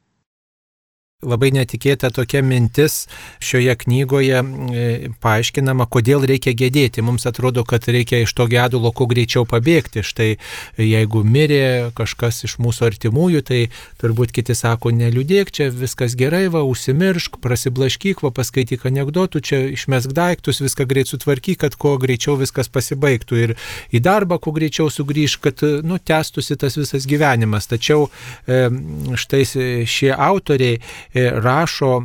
Labai 1.25 1.49
netikėta 1.49 2.11
tokia 2.13 2.43
mintis 2.45 3.07
šioje 3.41 3.73
knygoje 3.81 4.37
e, 4.37 4.89
paaiškinama, 5.25 5.87
kodėl 5.89 6.27
reikia 6.29 6.53
gedėti. 6.53 7.01
Mums 7.01 7.25
atrodo, 7.25 7.63
kad 7.65 7.87
reikia 7.89 8.19
iš 8.21 8.35
to 8.37 8.45
gedulo 8.53 8.91
kuo 8.93 9.07
greičiau 9.09 9.47
pabėgti. 9.49 10.03
Štai 10.05 10.35
jeigu 10.77 11.23
mirė 11.25 11.95
kažkas 11.97 12.43
iš 12.45 12.59
mūsų 12.61 12.85
artimųjų, 12.91 13.41
tai 13.49 13.61
turbūt 14.03 14.35
kiti 14.37 14.53
sako, 14.53 14.93
neliūdėk, 14.93 15.55
čia 15.57 15.71
viskas 15.73 16.19
gerai, 16.21 16.51
va, 16.53 16.61
užsimiršk, 16.69 17.41
prasiblaškyk, 17.41 18.21
va, 18.21 18.29
paskaityk 18.37 18.85
anegdotų, 18.93 19.41
čia 19.41 19.63
išmesk 19.73 20.13
daiktus, 20.13 20.61
viską 20.61 20.85
greit 20.85 21.09
sutvarkyk, 21.09 21.63
kad 21.65 21.81
kuo 21.81 21.95
greičiau 21.97 22.37
viskas 22.37 22.69
pasibaigtų 22.69 23.41
ir 23.41 23.57
į 23.89 24.05
darbą 24.05 24.37
kuo 24.37 24.53
greičiau 24.53 24.93
sugrįžk, 24.93 25.49
kad, 25.49 25.65
nu, 25.81 25.97
tęstųsi 25.97 26.61
tas 26.61 26.77
visas 26.77 27.09
gyvenimas. 27.09 27.73
Tačiau 27.73 28.11
štai 28.45 29.45
šie 29.89 30.13
autoriai 30.13 30.77
rašo 31.17 32.01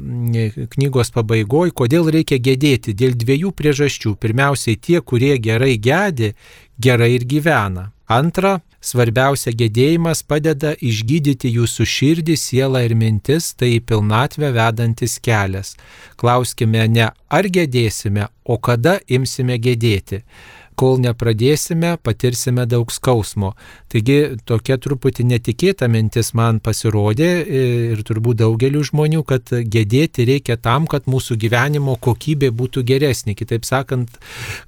knygos 0.75 1.11
pabaigoje, 1.15 1.73
kodėl 1.75 2.09
reikia 2.13 2.39
gedėti. 2.41 2.95
Dėl 2.97 3.15
dviejų 3.19 3.53
priežasčių. 3.57 4.15
Pirmiausiai 4.21 4.77
tie, 4.79 4.99
kurie 5.01 5.35
gerai 5.37 5.77
gedi, 5.77 6.33
gerai 6.79 7.13
ir 7.17 7.25
gyvena. 7.27 7.91
Antra, 8.11 8.57
svarbiausia 8.83 9.53
gedėjimas 9.55 10.23
padeda 10.27 10.73
išgydyti 10.75 11.51
jūsų 11.55 11.85
širdį, 11.87 12.35
sielą 12.35 12.81
ir 12.87 12.95
mintis, 12.99 13.53
tai 13.55 13.77
į 13.77 13.83
pilnatvę 13.87 14.51
vedantis 14.55 15.15
kelias. 15.23 15.77
Klauskime 16.19 16.87
ne 16.91 17.11
ar 17.31 17.47
gedėsime, 17.47 18.27
o 18.43 18.57
kada 18.59 18.97
imsime 19.07 19.55
gedėti 19.61 20.25
kol 20.75 20.99
nepradėsime, 21.01 21.97
patirsime 22.03 22.65
daug 22.69 22.91
skausmo. 22.91 23.53
Taigi 23.91 24.37
tokia 24.47 24.77
truputį 24.79 25.25
netikėta 25.33 25.89
mintis 25.91 26.31
man 26.37 26.61
pasirodė 26.63 27.29
ir 27.43 28.03
turbūt 28.07 28.39
daugeliu 28.39 28.83
žmonių, 28.87 29.23
kad 29.27 29.51
gedėti 29.51 30.25
reikia 30.29 30.55
tam, 30.55 30.87
kad 30.87 31.09
mūsų 31.11 31.35
gyvenimo 31.41 31.97
kokybė 31.99 32.51
būtų 32.55 32.85
geresnė. 32.87 33.35
Kitaip 33.35 33.67
sakant, 33.67 34.15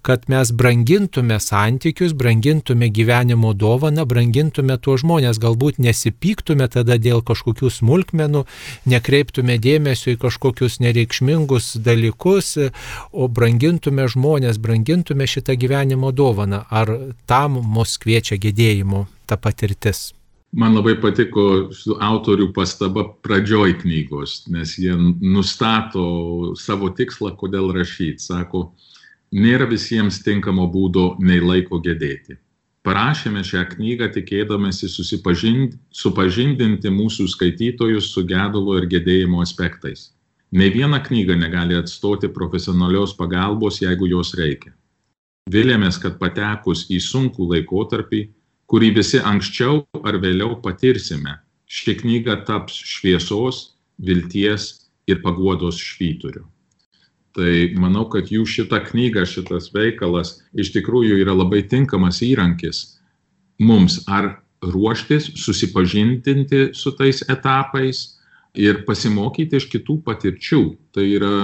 kad 0.04 0.28
mes 0.32 0.52
brangintume 0.52 1.40
santykius, 1.40 2.16
brangintume 2.18 2.90
gyvenimo 2.92 3.54
dovaną, 3.56 4.04
brangintume 4.10 4.78
tuos 4.78 5.06
žmonės, 5.06 5.40
galbūt 5.40 5.80
nesipyktume 5.84 6.68
tada 6.68 7.00
dėl 7.00 7.24
kažkokių 7.24 7.72
smulkmenų, 7.72 8.44
nekreiptume 8.92 9.56
dėmesio 9.62 10.18
į 10.18 10.20
kažkokius 10.26 10.82
nereikšmingus 10.84 11.78
dalykus, 11.84 12.58
o 13.12 13.30
brangintume 13.32 14.10
žmonės, 14.12 14.60
brangintume 14.60 15.28
šitą 15.30 15.56
gyvenimo 15.60 16.03
gyvenimo 16.04 16.12
dovaną. 16.12 16.66
Ar 16.70 16.88
tam 17.26 17.62
mus 17.64 17.98
kviečia 17.98 18.38
gedėjimu 18.38 19.06
ta 19.26 19.38
patirtis? 19.38 20.14
Man 20.54 20.76
labai 20.76 20.96
patiko 21.02 21.70
autorių 22.00 22.54
pastaba 22.54 23.04
pradžioj 23.26 23.82
knygos, 23.82 24.48
nes 24.48 24.78
jie 24.78 24.94
nustato 25.22 26.54
savo 26.56 26.90
tikslą, 26.90 27.36
kodėl 27.36 27.74
rašyti. 27.74 28.22
Sako, 28.22 28.74
nėra 29.32 29.66
visiems 29.66 30.22
tinkamo 30.24 30.68
būdo 30.68 31.18
nei 31.20 31.40
laiko 31.40 31.80
gedėti. 31.80 32.38
Parašėme 32.84 33.42
šią 33.44 33.64
knygą 33.78 34.12
tikėdamėsi 34.14 34.90
supažindinti 34.92 36.90
mūsų 36.92 37.28
skaitytojus 37.32 38.12
su 38.14 38.24
gedulo 38.28 38.78
ir 38.78 38.86
gedėjimo 38.92 39.42
aspektais. 39.42 40.12
Ne 40.52 40.70
viena 40.70 41.00
knyga 41.00 41.34
negali 41.36 41.76
atstoti 41.76 42.28
profesionalios 42.30 43.16
pagalbos, 43.18 43.82
jeigu 43.82 44.06
jos 44.06 44.36
reikia. 44.38 44.74
Vilėmės, 45.52 46.00
kad 46.00 46.16
patekus 46.22 46.86
į 46.94 47.02
sunkų 47.04 47.50
laikotarpį, 47.52 48.22
kurį 48.72 48.94
visi 48.96 49.20
anksčiau 49.20 49.84
ar 50.04 50.18
vėliau 50.24 50.56
patirsime, 50.64 51.36
ši 51.68 51.98
knyga 52.00 52.40
taps 52.48 52.78
šviesos, 52.80 53.76
vilties 54.00 54.88
ir 55.08 55.20
paguodos 55.22 55.78
švyturiu. 55.78 56.46
Tai 57.34 57.52
manau, 57.82 58.06
kad 58.14 58.30
jų 58.30 58.46
šita 58.46 58.80
knyga, 58.88 59.26
šitas 59.26 59.72
veikalas 59.74 60.38
iš 60.54 60.70
tikrųjų 60.76 61.18
yra 61.24 61.34
labai 61.34 61.64
tinkamas 61.66 62.22
įrankis 62.22 63.00
mums 63.60 64.04
ar 64.08 64.38
ruoštis, 64.64 65.32
susipažinti 65.36 66.70
su 66.78 66.94
tais 66.96 67.24
etapais 67.28 68.20
ir 68.54 68.84
pasimokyti 68.88 69.58
iš 69.58 69.68
kitų 69.72 70.00
patirčių. 70.06 70.64
Tai 70.94 71.06
yra 71.10 71.36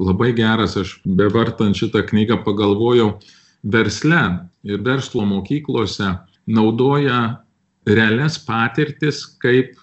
labai 0.00 0.32
geras, 0.36 0.76
aš 0.80 0.96
bevartant 1.04 1.76
šitą 1.76 2.02
knygą 2.08 2.40
pagalvojau, 2.44 3.18
versle 3.62 4.22
ir 4.64 4.80
verslo 4.84 5.26
mokyklose 5.28 6.14
naudoja 6.48 7.40
realias 7.88 8.38
patirtis, 8.40 9.24
kaip 9.40 9.76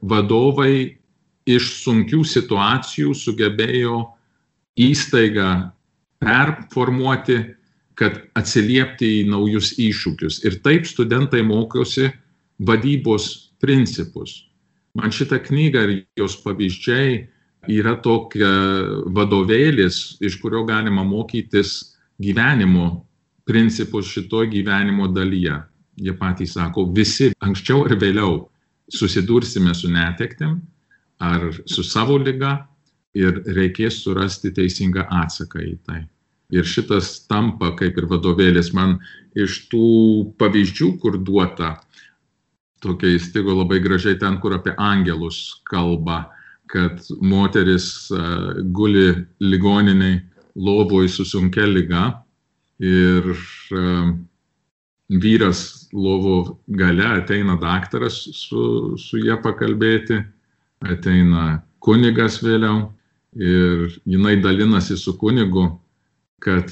vadovai 0.00 0.96
iš 1.48 1.68
sunkių 1.84 2.22
situacijų 2.24 3.14
sugebėjo 3.16 4.02
įstaigą 4.80 5.70
performuoti, 6.20 7.40
kad 8.00 8.16
atsiliepti 8.38 9.08
į 9.20 9.24
naujus 9.28 9.74
iššūkius. 9.76 10.40
Ir 10.48 10.56
taip 10.64 10.86
studentai 10.88 11.42
mokosi 11.44 12.08
vadybos 12.64 13.52
principus. 13.60 14.46
Man 14.96 15.12
šitą 15.12 15.40
knygą 15.44 15.84
ir 15.84 15.92
jos 16.16 16.38
pavyzdžiai 16.40 17.26
yra 17.68 17.96
tokia 18.00 18.50
vadovėlis, 19.12 20.20
iš 20.24 20.38
kurio 20.40 20.64
galima 20.68 21.04
mokytis 21.04 21.96
gyvenimo 22.20 23.04
principus 23.48 24.08
šitoj 24.14 24.48
gyvenimo 24.52 25.08
dalyje. 25.12 25.58
Jie 26.00 26.14
patys 26.16 26.54
sako, 26.56 26.86
visi 26.96 27.32
anksčiau 27.44 27.84
ar 27.84 27.96
vėliau 28.00 28.46
susidursime 28.90 29.74
su 29.74 29.90
netektim 29.92 30.60
ar 31.20 31.50
su 31.68 31.84
savo 31.84 32.16
lyga 32.18 32.54
ir 33.14 33.42
reikės 33.52 34.00
surasti 34.04 34.54
teisingą 34.54 35.04
atsaką 35.10 35.60
į 35.66 35.76
tai. 35.84 36.00
Ir 36.50 36.66
šitas 36.66 37.26
tampa 37.30 37.74
kaip 37.78 37.98
ir 37.98 38.08
vadovėlis 38.10 38.72
man 38.74 38.96
iš 39.38 39.66
tų 39.70 40.32
pavyzdžių, 40.40 40.88
kur 41.02 41.18
duota, 41.18 41.76
tokia 42.82 43.12
įstigo 43.18 43.54
labai 43.54 43.78
gražiai 43.82 44.18
ten, 44.18 44.40
kur 44.42 44.56
apie 44.56 44.72
angelus 44.78 45.60
kalba 45.68 46.24
kad 46.70 47.00
moteris 47.20 48.10
guli 48.76 49.08
ligoniniai 49.40 50.20
lovoj 50.56 51.08
su 51.08 51.24
sunkia 51.24 51.66
lyga 51.66 52.04
ir 52.78 53.26
vyras 55.10 55.88
lovo 55.92 56.60
gale 56.66 57.06
ateina 57.16 57.56
daktaras 57.58 58.22
su, 58.32 58.94
su 58.98 59.18
ją 59.18 59.40
pakalbėti, 59.42 60.20
ateina 60.86 61.60
kunigas 61.82 62.38
vėliau 62.44 62.86
Ir 63.32 64.00
jinai 64.06 64.40
dalinasi 64.42 64.96
su 64.96 65.14
kunigu, 65.18 65.78
kad 66.42 66.70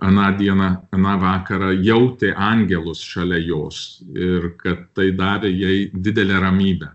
aną 0.00 0.26
dieną, 0.36 0.68
aną 0.92 1.14
vakarą 1.22 1.70
jautė 1.80 2.34
angelus 2.36 3.00
šalia 3.00 3.38
jos 3.40 4.02
ir 4.12 4.50
kad 4.58 4.90
tai 4.92 5.12
davė 5.16 5.48
jai 5.48 5.90
didelę 5.94 6.40
ramybę. 6.40 6.90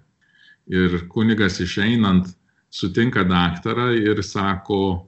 Ir 0.68 0.98
kunigas 1.08 1.62
išeinant 1.64 2.28
sutinka 2.74 3.24
daktarą 3.24 3.94
ir 3.96 4.20
sako, 4.24 5.08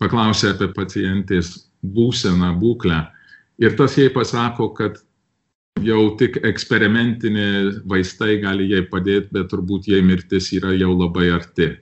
paklausė 0.00 0.54
apie 0.54 0.70
pacientės 0.72 1.52
būseną, 1.84 2.54
būklę. 2.60 3.02
Ir 3.60 3.76
tas 3.76 3.96
jai 3.98 4.08
pasako, 4.12 4.70
kad 4.76 4.96
jau 5.84 6.00
tik 6.20 6.38
eksperimentinė 6.48 7.82
vaistai 7.88 8.38
gali 8.40 8.70
jai 8.70 8.82
padėti, 8.88 9.28
bet 9.36 9.50
turbūt 9.52 9.88
jai 9.90 10.00
mirtis 10.04 10.50
yra 10.56 10.72
jau 10.76 10.92
labai 10.96 11.28
arti. 11.36 11.74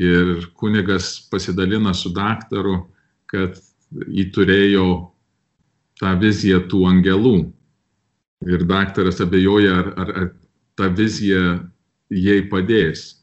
Ir 0.00 0.48
kunigas 0.56 1.28
pasidalina 1.30 1.92
su 1.94 2.12
daktaru, 2.16 2.86
kad 3.28 3.58
jį 3.92 4.30
turėjo 4.32 4.86
tą 6.00 6.14
viziją 6.20 6.62
tų 6.68 6.86
angelų. 6.88 7.36
Ir 8.48 8.64
daktaras 8.66 9.20
abejoja, 9.22 9.76
ar, 9.82 9.92
ar, 10.00 10.14
ar 10.22 10.30
ta 10.80 10.88
vizija 10.88 11.60
jai 12.12 12.42
padės. 12.50 13.22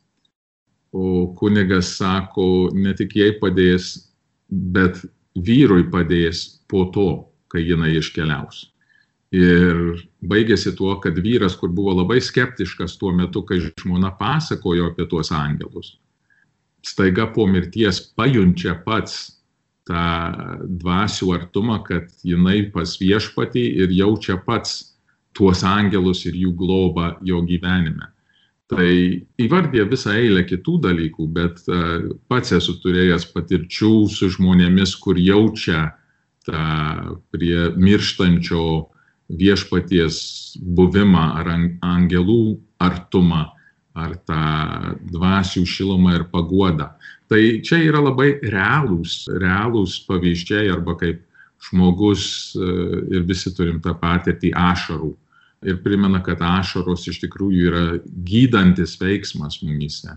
O 0.89 1.29
kunigas 1.37 1.93
sako, 1.99 2.71
ne 2.73 2.95
tik 2.97 3.13
jai 3.19 3.31
padės, 3.41 4.09
bet 4.49 4.97
vyrui 5.37 5.85
padės 5.91 6.63
po 6.69 6.87
to, 6.93 7.09
kai 7.53 7.61
jinai 7.67 7.93
iškeliaus. 7.99 8.65
Ir 9.29 9.99
baigėsi 10.25 10.73
tuo, 10.77 10.95
kad 11.01 11.17
vyras, 11.21 11.53
kur 11.57 11.69
buvo 11.69 11.93
labai 11.99 12.17
skeptiškas 12.21 12.97
tuo 12.97 13.11
metu, 13.13 13.43
kai 13.45 13.61
žmona 13.61 14.09
pasakojo 14.17 14.89
apie 14.89 15.05
tuos 15.09 15.29
angelus, 15.29 15.99
staiga 16.81 17.27
po 17.29 17.45
mirties 17.45 18.01
pajunčia 18.17 18.79
pats 18.85 19.37
tą 19.89 20.05
dvasių 20.81 21.33
artumą, 21.37 21.79
kad 21.85 22.09
jinai 22.25 22.71
pas 22.73 22.95
viešpatį 22.97 23.65
ir 23.83 23.93
jaučia 23.93 24.37
pats 24.45 24.95
tuos 25.37 25.61
angelus 25.65 26.25
ir 26.25 26.37
jų 26.37 26.55
globą 26.57 27.13
jo 27.25 27.41
gyvenime. 27.45 28.09
Tai 28.69 28.89
įvardė 29.41 29.87
visą 29.89 30.13
eilę 30.13 30.43
kitų 30.45 30.75
dalykų, 30.83 31.25
bet 31.33 31.63
uh, 31.71 32.11
pats 32.29 32.53
esu 32.53 32.75
turėjęs 32.83 33.25
patirčių 33.33 33.93
su 34.13 34.29
žmonėmis, 34.35 34.93
kur 35.01 35.17
jaučia 35.17 35.87
tą 36.45 37.17
prie 37.33 37.69
mirštančio 37.77 38.65
viešpaties 39.29 40.19
buvimą 40.61 41.25
ar 41.41 41.49
angelų 41.85 42.59
artumą 42.81 43.47
ar 43.99 44.15
tą 44.29 44.43
dvasių 45.11 45.65
šilumą 45.67 46.15
ir 46.17 46.27
paguodą. 46.31 46.91
Tai 47.29 47.41
čia 47.65 47.81
yra 47.85 48.01
labai 48.01 48.31
realūs, 48.41 49.25
realūs 49.29 49.99
pavyzdžiai 50.07 50.69
arba 50.73 50.95
kaip 50.97 51.21
žmogus 51.69 52.55
e, 52.55 52.69
ir 53.17 53.25
visi 53.27 53.51
turim 53.55 53.81
tą 53.83 53.93
patirtį 53.99 54.53
ašarų. 54.55 55.11
Ir 55.65 55.81
primena, 55.83 56.21
kad 56.23 56.39
ašaros 56.45 57.07
iš 57.11 57.19
tikrųjų 57.25 57.63
yra 57.67 57.83
gydantis 58.27 58.95
veiksmas 59.01 59.59
mumise. 59.63 60.15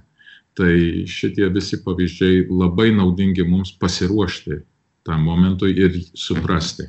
Tai 0.54 0.72
šitie 1.08 1.48
visi 1.50 1.80
pavyzdžiai 1.82 2.44
labai 2.50 2.90
naudingi 2.94 3.46
mums 3.48 3.72
pasiruošti 3.80 4.60
tam 5.06 5.24
momentui 5.26 5.72
ir 5.74 5.96
suprasti. 6.14 6.86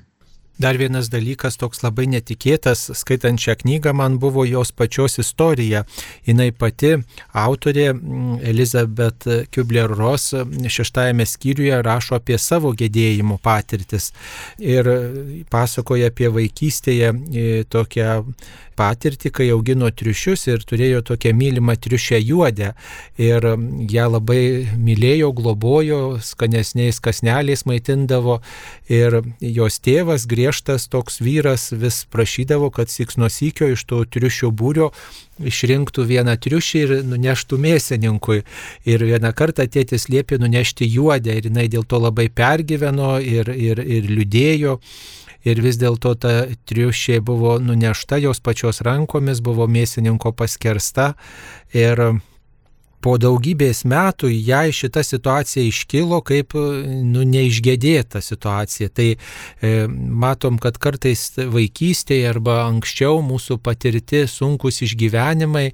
Dar 0.58 0.78
vienas 0.78 1.10
dalykas 1.10 1.58
toks 1.58 1.82
labai 1.82 2.06
netikėtas, 2.12 2.86
skaitant 3.00 3.42
šią 3.42 3.56
knygą, 3.64 3.94
man 3.98 4.20
buvo 4.22 4.46
jos 4.46 4.72
pačios 4.72 5.18
istorija. 5.18 5.82
Jis 6.28 6.52
pati, 6.60 6.92
autorė 7.34 7.88
mm, 7.94 8.36
Elizabeth 8.52 9.28
Kubler-Ross, 9.54 10.36
šeštajame 10.76 11.26
skyriuje 11.26 11.82
rašo 11.82 12.20
apie 12.20 12.38
savo 12.38 12.74
gedėjimų 12.78 13.40
patirtis 13.42 14.12
ir 14.62 14.90
pasakoja 15.50 16.12
apie 16.14 16.30
vaikystėje 16.30 17.10
e, 17.10 17.48
tokią 17.66 18.22
patirtį, 18.78 19.32
kai 19.34 19.48
augino 19.54 19.90
triušius 19.90 20.48
ir 20.50 20.64
turėjo 20.68 21.02
tokią 21.10 21.34
mylimą 21.38 21.76
triušę 21.82 22.20
juodę. 22.22 22.74
Ir 23.22 23.48
ją 23.94 24.08
labai 24.12 24.44
mylėjo, 24.78 25.32
globojo, 25.38 26.02
skanesniais 26.24 27.02
kasneliais 27.04 27.66
maitindavo. 27.70 28.40
Ir 28.92 29.22
jos 29.40 29.80
tėvas, 29.84 30.28
griežtas 30.30 30.90
toks 30.92 31.22
vyras, 31.24 31.72
vis 31.72 32.04
prašydavo, 32.12 32.72
kad 32.74 32.92
siks 32.92 33.18
nuo 33.18 33.32
sykio 33.32 33.74
iš 33.74 33.86
to 33.90 34.04
triušio 34.06 34.52
būrio 34.52 34.92
išrinktų 35.42 36.06
vieną 36.10 36.36
triušį 36.42 36.84
ir 36.84 36.94
nuneštų 37.08 37.58
mėsininkui. 37.62 38.44
Ir 38.90 39.06
vieną 39.10 39.34
kartą 39.36 39.66
tėtis 39.66 40.08
liepė 40.12 40.40
nunešti 40.42 40.88
juodę 40.90 41.38
ir 41.38 41.50
jinai 41.50 41.68
dėl 41.72 41.88
to 41.90 42.00
labai 42.02 42.30
pergyveno 42.30 43.18
ir, 43.22 43.50
ir, 43.50 43.82
ir 43.82 44.10
liūdėjo 44.12 44.80
ir 45.44 45.62
vis 45.64 45.80
dėlto 45.82 46.16
ta 46.20 46.34
triušė 46.70 47.20
buvo 47.26 47.58
nunešta 47.60 48.20
jos 48.24 48.40
pačios 48.44 48.82
rankomis, 48.86 49.42
buvo 49.44 49.68
mėsininko 49.68 50.34
paskersta 50.38 51.14
ir 51.74 52.02
po 53.04 53.18
daugybės 53.20 53.84
metų 53.90 54.30
jai 54.32 54.72
šita 54.76 55.04
situacija 55.04 55.68
iškilo 55.68 56.22
kaip 56.26 56.56
nu, 56.56 57.26
neišgėdėta 57.28 58.22
situacija. 58.24 58.90
Tai 58.96 59.08
e, 59.14 59.72
matom, 60.24 60.60
kad 60.62 60.80
kartais 60.82 61.26
vaikystėje 61.38 62.30
arba 62.32 62.62
anksčiau 62.70 63.20
mūsų 63.26 63.60
patirti 63.64 64.24
sunkus 64.32 64.82
išgyvenimai 64.86 65.66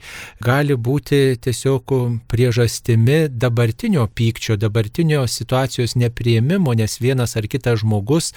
gali 0.46 0.78
būti 0.90 1.38
tiesiog 1.46 1.94
priežastimi 2.32 3.20
dabartinio 3.30 4.08
pykčio, 4.08 4.58
dabartinio 4.60 5.26
situacijos 5.30 5.96
neprieimimo, 6.00 6.74
nes 6.74 6.98
vienas 7.02 7.38
ar 7.38 7.48
kitas 7.52 7.84
žmogus 7.84 8.32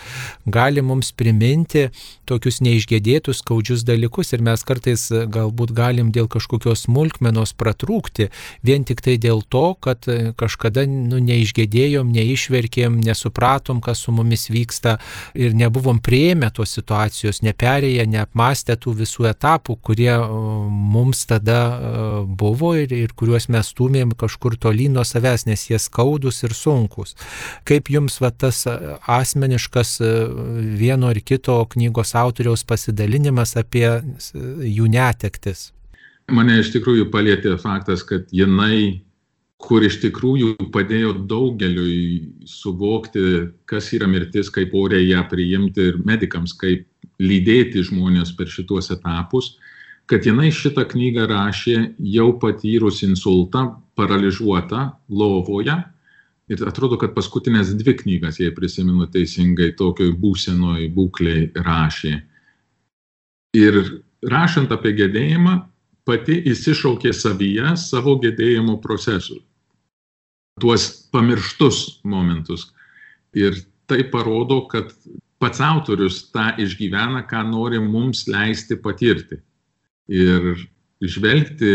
gali 0.45 0.85
mums 0.85 1.13
priminti 1.17 1.89
tokius 2.29 2.61
neišgėdėtus, 2.65 3.41
skaudžius 3.41 3.87
dalykus 3.89 4.35
ir 4.37 4.45
mes 4.45 4.63
kartais 4.69 5.09
galbūt 5.33 5.73
galim 5.77 6.13
dėl 6.15 6.29
kažkokios 6.33 6.87
smulkmenos 6.87 7.57
pratrūkti 7.59 8.29
vien 8.67 8.82
vien 8.83 8.85
tik 8.85 9.01
tai 9.03 9.16
dėl 9.18 9.42
to, 9.49 9.75
kad 9.81 10.07
e, 10.09 10.33
kažkada 10.37 10.85
nu, 10.87 11.18
neišgėdėjom, 11.23 12.11
neišverkėm, 12.12 13.01
nesupratom, 13.03 13.81
kas 13.81 14.03
su 14.03 14.12
mumis 14.12 14.51
vyksta 14.51 14.99
ir 15.35 15.55
nebuvom 15.55 16.01
prieėmę 16.01 16.51
tos 16.53 16.75
situacijos, 16.75 17.42
neperėję, 17.42 18.07
neapmastę 18.07 18.77
tų 18.77 18.95
visų 19.03 19.29
etapų, 19.31 19.79
kurie 19.83 20.12
e, 20.12 20.21
mums 20.95 21.27
tada 21.27 21.59
e, 21.79 22.25
buvo 22.27 22.75
ir, 22.77 22.92
ir 22.92 23.12
kuriuos 23.14 23.49
mes 23.49 23.73
stumėm 23.73 24.14
kažkur 24.18 24.57
tolyn 24.57 24.97
nuo 24.97 25.05
savęs, 25.05 25.47
nes 25.47 25.68
jie 25.71 25.79
skaudus 25.79 26.42
ir 26.42 26.55
sunkus. 26.55 27.16
Kaip 27.64 27.90
jums 27.90 28.21
va, 28.21 28.31
tas 28.31 28.64
asmeniškas 28.66 29.99
vieno 30.79 31.11
ar 31.12 31.21
kito 31.21 31.61
knygos 31.73 32.14
autoriaus 32.18 32.64
pasidalinimas 32.64 33.57
apie 33.61 33.87
jų 34.33 34.90
netektis? 34.90 35.71
Mane 36.33 36.61
iš 36.62 36.71
tikrųjų 36.73 37.11
palėtė 37.12 37.57
faktas, 37.61 38.01
kad 38.09 38.31
jinai, 38.33 39.03
kur 39.61 39.85
iš 39.85 39.99
tikrųjų 40.03 40.71
padėjo 40.73 41.12
daugeliui 41.29 42.47
suvokti, 42.49 43.51
kas 43.68 43.90
yra 43.92 44.09
mirtis, 44.09 44.49
kaip 44.53 44.73
oriai 44.75 45.11
ją 45.11 45.27
priimti 45.29 45.90
ir 45.90 45.99
medikams, 46.09 46.55
kaip 46.57 46.87
lydėti 47.23 47.85
žmonės 47.85 48.33
per 48.38 48.49
šituos 48.51 48.88
etapus, 48.95 49.53
kad 50.11 50.25
jinai 50.27 50.51
šitą 50.55 50.87
knygą 50.88 51.27
rašė 51.31 51.77
jau 52.14 52.31
patyrus 52.40 53.03
insultą, 53.07 53.68
paralyžiuota 53.99 54.87
lovoje. 55.12 55.77
Ir 56.51 56.64
atrodo, 56.68 56.99
kad 57.01 57.12
paskutinės 57.14 57.71
dvi 57.79 57.95
knygas, 58.01 58.40
jei 58.40 58.53
prisimenu 58.57 59.07
teisingai, 59.12 59.71
tokioj 59.79 60.11
būsenoj 60.21 60.88
būkliai 60.97 61.53
rašė. 61.61 62.16
Ir 63.57 63.79
rašant 64.33 64.73
apie 64.75 64.95
gedėjimą, 64.97 65.55
pati 66.09 66.38
įsišaukė 66.51 67.12
savyje 67.15 67.75
savo 67.81 68.17
gedėjimo 68.23 68.79
procesų, 68.83 69.38
tuos 70.61 70.88
pamirštus 71.15 72.03
momentus. 72.05 72.71
Ir 73.38 73.57
tai 73.88 74.03
parodo, 74.12 74.62
kad 74.69 74.93
pats 75.43 75.62
autorius 75.65 76.21
tą 76.35 76.53
išgyvena, 76.62 77.25
ką 77.29 77.45
nori 77.49 77.81
mums 77.83 78.27
leisti 78.31 78.77
patirti. 78.79 79.41
Ir 80.12 80.67
žvelgti 81.03 81.75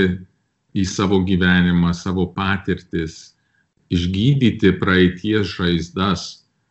į 0.78 0.86
savo 0.88 1.20
gyvenimą, 1.26 1.94
savo 1.96 2.28
patirtis, 2.36 3.34
išgydyti 3.92 4.74
praeities 4.80 5.56
žaizdas. 5.58 6.28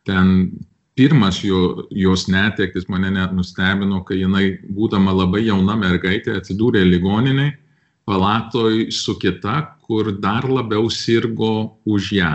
Ten 0.06 0.52
pirmas 0.96 1.42
jo, 1.44 1.86
jos 1.92 2.26
netektis 2.32 2.88
mane 2.88 3.10
net 3.12 3.34
nustebino, 3.36 4.00
kai 4.08 4.22
jinai, 4.22 4.46
būdama 4.72 5.12
labai 5.12 5.44
jauna 5.44 5.76
mergaitė, 5.78 6.38
atsidūrė 6.40 6.84
ligoniniai 6.88 7.52
palatoj 8.06 8.86
su 8.94 9.16
kita, 9.20 9.58
kur 9.86 10.12
dar 10.22 10.46
labiau 10.48 10.88
sirgo 10.90 11.78
už 11.84 12.12
ją. 12.16 12.34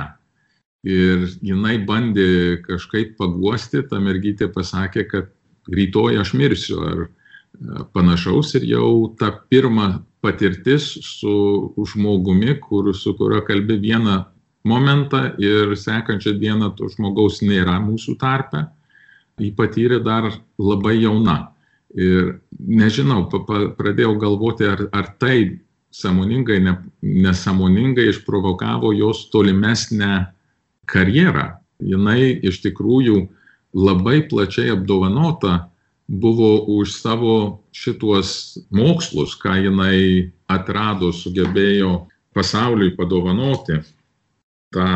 Ir 0.87 1.27
jinai 1.45 1.77
bandė 1.85 2.61
kažkaip 2.65 3.15
paguosti, 3.19 3.83
ta 3.87 4.01
mergytė 4.01 4.49
pasakė, 4.53 5.05
kad 5.09 5.31
rytoj 5.71 6.19
aš 6.21 6.33
mirsiu 6.37 6.81
ar 6.85 7.03
e, 7.05 7.09
panašaus 7.93 8.55
ir 8.57 8.65
jau 8.65 9.13
ta 9.19 9.29
pirma 9.49 10.01
patirtis 10.21 10.95
su 11.05 11.33
žmogumi, 11.93 12.57
kur, 12.61 12.91
su 12.97 13.13
kurio 13.17 13.43
kalbi 13.45 13.77
vieną 13.81 14.23
momentą 14.67 15.23
ir 15.41 15.73
sekančią 15.77 16.35
dieną 16.39 16.71
to 16.77 16.89
žmogaus 16.91 17.41
nėra 17.45 17.79
mūsų 17.83 18.17
tarpe. 18.21 18.65
Jį 19.41 19.51
patyrė 19.57 20.01
dar 20.05 20.29
labai 20.61 20.99
jauna. 21.01 21.53
Ir 21.97 22.37
nežinau, 22.55 23.25
pradėjau 23.27 24.13
galvoti, 24.21 24.67
ar, 24.69 24.85
ar 24.95 25.09
tai 25.19 25.59
sąmoningai, 25.91 26.61
ne, 26.63 26.75
nesąmoningai 27.01 28.11
išprovokavo 28.13 28.93
jos 28.95 29.25
tolimesnę 29.33 30.27
karjerą. 30.87 31.49
Jinai 31.81 32.37
iš 32.45 32.61
tikrųjų 32.63 33.25
labai 33.73 34.21
plačiai 34.29 34.71
apdovanota 34.75 35.71
buvo 36.11 36.61
už 36.77 36.93
savo 36.99 37.63
šituos 37.71 38.59
mokslus, 38.71 39.35
ką 39.39 39.57
jinai 39.65 40.31
atrado, 40.51 41.11
sugebėjo 41.15 42.05
pasauliui 42.35 42.95
padovanoti. 42.97 43.79
Ta, 44.71 44.87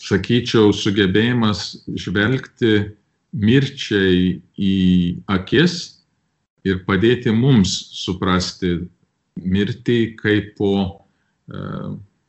sakyčiau, 0.00 0.72
sugebėjimas 0.72 1.84
žvelgti 2.00 2.74
mirčiai 3.34 4.38
į 4.56 4.74
akis 5.34 5.76
ir 6.64 6.80
padėti 6.86 7.34
mums 7.34 7.72
suprasti 7.98 8.76
mirtį 9.42 9.98
kaip 10.20 10.54
po 10.58 10.72
e, 10.84 11.60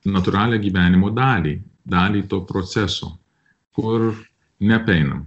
natūralią 0.10 0.60
gyvenimo 0.62 1.12
dalį, 1.16 1.56
dalį 1.86 2.26
to 2.32 2.42
proceso, 2.50 3.14
kur 3.78 4.12
nepeinam. 4.60 5.26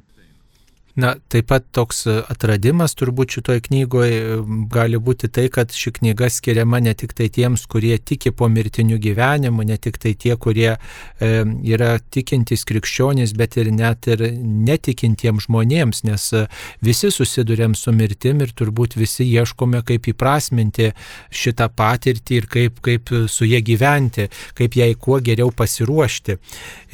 Na, 0.98 1.12
taip 1.30 1.46
pat 1.52 1.66
toks 1.70 2.00
e, 2.10 2.14
atradimas 2.32 2.96
turbūt 2.98 3.36
šitoje 3.36 3.60
knygoje 3.68 4.38
gali 4.74 4.98
būti 4.98 5.28
tai, 5.30 5.44
kad 5.54 5.70
ši 5.70 5.92
knyga 6.00 6.26
skiriama 6.34 6.80
ne 6.82 6.94
tik 6.98 7.12
tai 7.14 7.28
tiems, 7.30 7.68
kurie 7.70 7.94
tiki 8.02 8.32
po 8.34 8.48
mirtiniu 8.50 8.98
gyvenimu, 9.04 9.62
ne 9.68 9.76
tik 9.78 10.00
tai 10.02 10.16
tie, 10.18 10.34
kurie 10.34 10.72
e, 10.74 11.28
yra 11.70 11.92
tikintys 12.02 12.66
krikščionys, 12.66 13.36
bet 13.38 13.54
ir 13.62 13.70
net 13.76 14.10
ir 14.10 14.24
netikintiems 14.42 15.46
žmonėms, 15.46 16.02
nes 16.08 16.26
e, 16.34 16.42
visi 16.82 17.12
susidurėm 17.14 17.78
su 17.78 17.94
mirtim 17.94 18.42
ir 18.42 18.56
turbūt 18.58 18.98
visi 18.98 19.28
ieškome, 19.30 19.84
kaip 19.86 20.10
įprasminti 20.10 20.90
šitą 21.30 21.70
patirtį 21.78 22.42
ir 22.42 22.50
kaip, 22.58 22.82
kaip 22.82 23.14
su 23.30 23.46
jie 23.46 23.62
gyventi, 23.62 24.26
kaip 24.58 24.74
jai 24.82 24.90
kuo 24.98 25.22
geriau 25.22 25.54
pasiruošti. 25.54 26.40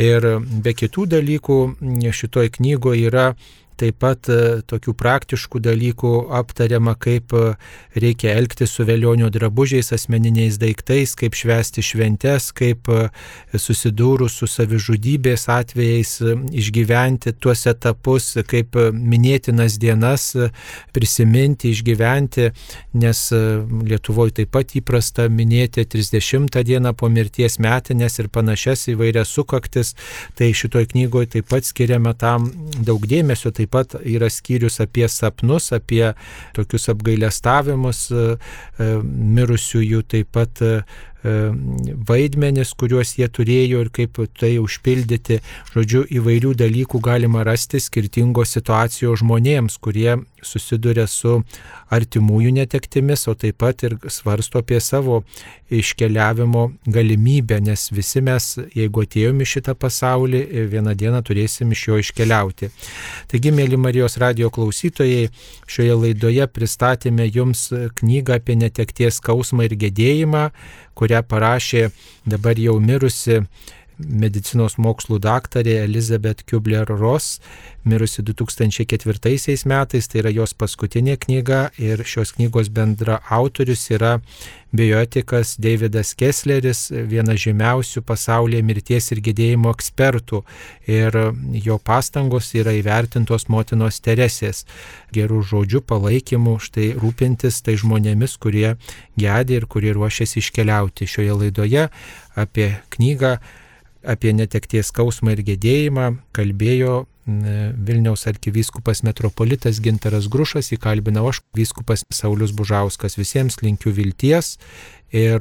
Ir 0.05 0.31
be 0.45 0.77
kitų 0.77 1.09
dalykų 1.17 1.61
šitoje 2.13 2.59
knygoje 2.61 3.09
yra 3.09 3.31
Taip 3.81 3.97
pat 4.03 4.29
e, 4.31 4.61
tokių 4.71 4.93
praktiškų 4.99 5.61
dalykų 5.65 6.11
aptariama, 6.39 6.95
kaip 6.95 7.33
e, 7.35 7.55
reikia 7.99 8.35
elgtis 8.39 8.71
su 8.77 8.87
vėlionio 8.87 9.31
drabužiais, 9.35 9.91
asmeniniais 9.97 10.61
daiktais, 10.63 11.17
kaip 11.19 11.35
švęsti 11.35 11.83
šventes, 11.83 12.51
kaip 12.55 12.91
e, 12.93 13.09
susidūrus 13.59 14.39
su 14.39 14.49
savižudybės 14.51 15.49
atvejais 15.51 16.17
išgyventi 16.55 17.35
tuos 17.39 17.65
etapus, 17.71 18.31
kaip 18.51 18.79
minėtinas 18.95 19.79
dienas 19.83 20.31
prisiminti, 20.95 21.73
išgyventi, 21.75 22.51
nes 23.01 23.25
Lietuvoje 23.35 24.39
taip 24.41 24.53
pat 24.55 24.75
įprasta 24.79 25.27
minėti 25.33 25.85
30 25.91 26.63
dieną 26.67 26.95
po 26.99 27.09
mirties 27.13 27.59
metinės 27.63 28.21
ir 28.23 28.31
panašias 28.33 28.87
įvairias 28.93 29.33
sukaktis, 29.35 29.95
tai 30.39 30.53
šitoje 30.55 30.93
knygoje 30.93 31.33
taip 31.37 31.51
pat 31.51 31.67
skiriame 31.67 32.15
tam 32.19 32.49
daug 32.87 33.03
dėmesio. 33.11 33.53
Tai 33.55 33.64
taip 33.65 33.73
pat 33.73 33.97
yra 34.05 34.29
skyrius 34.31 34.81
apie 34.81 35.09
sapnus, 35.09 35.73
apie 35.73 36.13
tokius 36.55 36.89
apgailestavimus 36.93 38.11
e, 38.13 38.37
e, 38.79 38.89
mirusiųjų, 39.03 40.03
taip 40.09 40.31
pat 40.35 40.63
e, 40.63 40.81
vaidmenis, 41.25 42.75
kuriuos 42.77 43.15
jie 43.17 43.29
turėjo 43.33 43.81
ir 43.81 43.91
kaip 43.95 44.21
tai 44.37 44.59
užpildyti. 44.61 45.41
Žodžiu, 45.73 46.05
įvairių 46.21 46.53
dalykų 46.61 47.01
galima 47.01 47.47
rasti 47.49 47.81
skirtingos 47.81 48.53
situacijos 48.59 49.23
žmonėms, 49.23 49.79
kurie 49.81 50.19
susiduria 50.45 51.07
su 51.11 51.41
artimųjų 51.95 52.53
netektimis, 52.59 53.27
o 53.29 53.35
taip 53.39 53.59
pat 53.63 53.85
ir 53.87 53.97
svarsto 54.13 54.61
apie 54.63 54.81
savo 54.81 55.23
iškeliavimo 55.75 56.65
galimybę, 56.87 57.61
nes 57.65 57.89
visi 57.95 58.23
mes, 58.25 58.51
jeigu 58.77 59.05
atėjome 59.05 59.45
į 59.45 59.51
šitą 59.55 59.75
pasaulį, 59.79 60.43
vieną 60.73 60.95
dieną 60.99 61.23
turėsim 61.27 61.73
iš 61.75 61.87
jo 61.89 62.01
iškeliauti. 62.03 62.71
Taigi, 63.31 63.53
mėly 63.55 63.79
Marijos 63.81 64.19
radio 64.23 64.51
klausytojai, 64.55 65.31
šioje 65.67 66.01
laidoje 66.01 66.49
pristatėme 66.51 67.29
jums 67.29 67.69
knygą 68.01 68.39
apie 68.39 68.59
netekties 68.61 69.21
skausmą 69.23 69.69
ir 69.69 69.79
gedėjimą, 69.81 70.49
kurią 70.95 71.25
parašė 71.27 71.89
dabar 72.29 72.61
jau 72.61 72.79
mirusi 72.81 73.43
medicinos 73.99 74.77
mokslų 74.81 75.21
daktarė 75.23 75.79
Elizabeth 75.85 76.45
Kubler-Ross, 76.49 77.39
mirusi 77.85 78.25
2004 78.25 79.69
metais, 79.69 80.09
tai 80.09 80.23
yra 80.23 80.33
jos 80.33 80.55
paskutinė 80.57 81.17
knyga 81.21 81.69
ir 81.79 82.03
šios 82.05 82.33
knygos 82.37 82.71
bendra 82.73 83.21
autorius 83.31 83.87
yra 83.93 84.19
bioetikas 84.75 85.55
Davidas 85.63 86.15
Kessleris, 86.19 86.89
vienas 86.91 87.39
žymiausių 87.45 88.03
pasaulyje 88.03 88.65
mirties 88.67 89.13
ir 89.15 89.21
gedėjimo 89.23 89.71
ekspertų 89.75 90.43
ir 90.91 91.19
jo 91.63 91.79
pastangos 91.79 92.51
yra 92.59 92.75
įvertintos 92.75 93.47
motinos 93.53 94.01
Teresės 94.03 94.65
gerų 95.15 95.43
žodžių 95.47 95.85
palaikymu, 95.87 96.57
štai 96.59 96.95
rūpintis 96.99 97.61
tai 97.63 97.77
žmonėmis, 97.79 98.39
kurie 98.43 98.75
gedė 99.21 99.61
ir 99.61 99.69
kurie 99.71 99.95
ruošiasi 99.95 100.41
iškeliauti. 100.43 101.07
Šioje 101.07 101.37
laidoje 101.45 101.89
apie 102.35 102.73
knygą 102.97 103.37
apie 104.07 104.33
netekties 104.37 104.93
skausmą 104.93 105.35
ir 105.35 105.43
gedėjimą 105.47 106.15
kalbėjo 106.37 107.05
Vilniaus 107.27 108.27
arkivyskupas 108.29 109.01
metropolitas 109.07 109.81
Gintaras 109.81 110.29
Grušas, 110.29 110.69
įkalbinau 110.77 111.31
aš, 111.31 111.41
vyskupas 111.57 112.05
Saulis 112.13 112.53
Bužauskas. 112.53 113.17
Visiems 113.17 113.63
linkiu 113.65 113.95
vilties 113.97 114.59
ir 115.15 115.41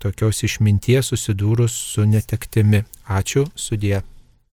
tokios 0.00 0.40
išminties 0.48 1.12
susidūrus 1.12 1.74
su 1.92 2.08
netektimi. 2.08 2.86
Ačiū, 3.04 3.44
sudė. 3.56 4.00